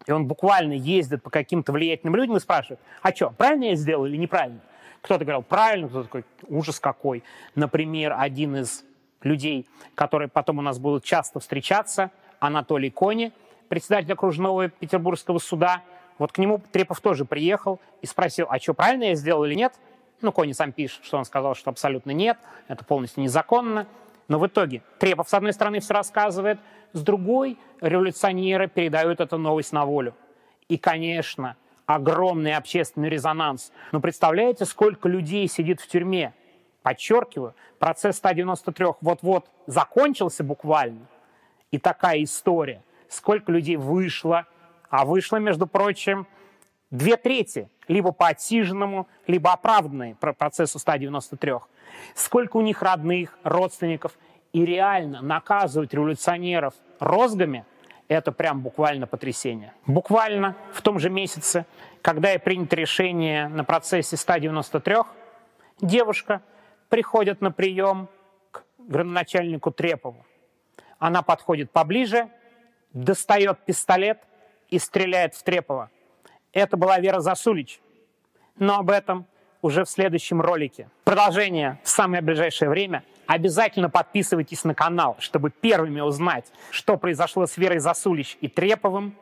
и 0.05 0.11
он 0.11 0.25
буквально 0.27 0.73
ездит 0.73 1.23
по 1.23 1.29
каким-то 1.29 1.71
влиятельным 1.71 2.15
людям 2.15 2.37
и 2.37 2.39
спрашивает, 2.39 2.79
а 3.01 3.13
что, 3.13 3.29
правильно 3.31 3.65
я 3.65 3.75
сделал 3.75 4.05
или 4.05 4.17
неправильно? 4.17 4.59
Кто-то 5.01 5.25
говорил 5.25 5.43
правильно, 5.43 5.89
кто-то 5.89 6.05
такой 6.05 6.25
ужас 6.47 6.79
какой. 6.79 7.23
Например, 7.55 8.15
один 8.17 8.55
из 8.55 8.85
людей, 9.21 9.67
которые 9.95 10.29
потом 10.29 10.59
у 10.59 10.61
нас 10.61 10.79
будут 10.79 11.03
часто 11.03 11.39
встречаться, 11.39 12.11
Анатолий 12.39 12.89
Кони, 12.89 13.31
председатель 13.69 14.11
окружного 14.13 14.69
Петербургского 14.69 15.39
суда. 15.39 15.81
Вот 16.17 16.31
к 16.31 16.37
нему 16.37 16.61
Трепов 16.71 17.01
тоже 17.01 17.25
приехал 17.25 17.79
и 18.01 18.05
спросил, 18.05 18.47
а 18.49 18.59
что, 18.59 18.73
правильно 18.73 19.05
я 19.05 19.15
сделал 19.15 19.45
или 19.45 19.55
нет? 19.55 19.73
Ну, 20.21 20.31
Кони 20.31 20.53
сам 20.53 20.71
пишет, 20.71 21.03
что 21.03 21.17
он 21.17 21.25
сказал, 21.25 21.55
что 21.55 21.69
абсолютно 21.69 22.11
нет, 22.11 22.37
это 22.67 22.85
полностью 22.85 23.23
незаконно. 23.23 23.87
Но 24.27 24.39
в 24.39 24.47
итоге 24.47 24.81
Трепов, 24.99 25.29
с 25.29 25.33
одной 25.33 25.53
стороны, 25.53 25.79
все 25.79 25.93
рассказывает, 25.93 26.59
с 26.93 27.01
другой 27.01 27.57
революционеры 27.81 28.67
передают 28.67 29.19
эту 29.19 29.37
новость 29.37 29.73
на 29.73 29.85
волю. 29.85 30.15
И, 30.69 30.77
конечно, 30.77 31.57
огромный 31.85 32.55
общественный 32.55 33.09
резонанс. 33.09 33.71
Но 33.91 33.99
представляете, 33.99 34.65
сколько 34.65 35.09
людей 35.09 35.47
сидит 35.47 35.81
в 35.81 35.87
тюрьме? 35.87 36.33
Подчеркиваю, 36.81 37.55
процесс 37.79 38.17
193 38.17 38.87
вот-вот 39.01 39.49
закончился 39.67 40.43
буквально. 40.43 41.07
И 41.71 41.77
такая 41.77 42.23
история. 42.23 42.83
Сколько 43.07 43.51
людей 43.51 43.77
вышло, 43.77 44.45
а 44.89 45.05
вышло, 45.05 45.37
между 45.37 45.65
прочим, 45.65 46.27
две 46.91 47.17
трети, 47.17 47.69
либо 47.87 48.11
по 48.11 48.27
отсиженному, 48.27 49.07
либо 49.27 49.53
оправданные 49.53 50.15
процессу 50.15 50.77
193. 50.79 51.53
Сколько 52.15 52.57
у 52.57 52.61
них 52.61 52.81
родных, 52.81 53.37
родственников. 53.43 54.13
И 54.51 54.65
реально 54.65 55.21
наказывать 55.21 55.93
революционеров 55.93 56.73
розгами– 56.99 57.65
это 58.07 58.31
прям 58.31 58.61
буквально 58.61 59.07
потрясение. 59.07 59.73
Буквально 59.85 60.55
в 60.73 60.81
том 60.81 60.99
же 60.99 61.09
месяце, 61.09 61.65
когда 62.01 62.33
и 62.33 62.37
принято 62.37 62.75
решение 62.75 63.47
на 63.47 63.63
процессе 63.63 64.17
193, 64.17 64.97
девушка 65.81 66.41
приходит 66.89 67.41
на 67.41 67.51
прием 67.51 68.09
к 68.51 68.63
градоначальнику 68.77 69.71
Трепову. 69.71 70.25
Она 70.99 71.21
подходит 71.21 71.71
поближе, 71.71 72.29
достает 72.91 73.65
пистолет 73.65 74.19
и 74.69 74.79
стреляет 74.79 75.33
в 75.33 75.43
Трепова. 75.43 75.89
Это 76.51 76.77
была 76.77 76.99
Вера 76.99 77.19
Засулич. 77.19 77.81
Но 78.57 78.77
об 78.77 78.91
этом 78.91 79.25
уже 79.63 79.83
в 79.85 79.89
следующем 79.89 80.39
ролике. 80.41 80.87
Продолжение 81.03 81.79
в 81.83 81.89
самое 81.89 82.21
ближайшее 82.21 82.69
время– 82.69 83.03
Обязательно 83.25 83.89
подписывайтесь 83.89 84.63
на 84.63 84.75
канал, 84.75 85.15
чтобы 85.19 85.49
первыми 85.49 86.01
узнать, 86.01 86.51
что 86.71 86.97
произошло 86.97 87.47
с 87.47 87.57
Верой 87.57 87.79
Засулич 87.79 88.37
и 88.41 88.47
Треповым. 88.47 89.15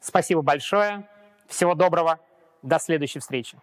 Спасибо 0.00 0.42
большое. 0.42 1.04
Всего 1.46 1.74
доброго. 1.74 2.18
До 2.62 2.78
следующей 2.78 3.20
встречи. 3.20 3.58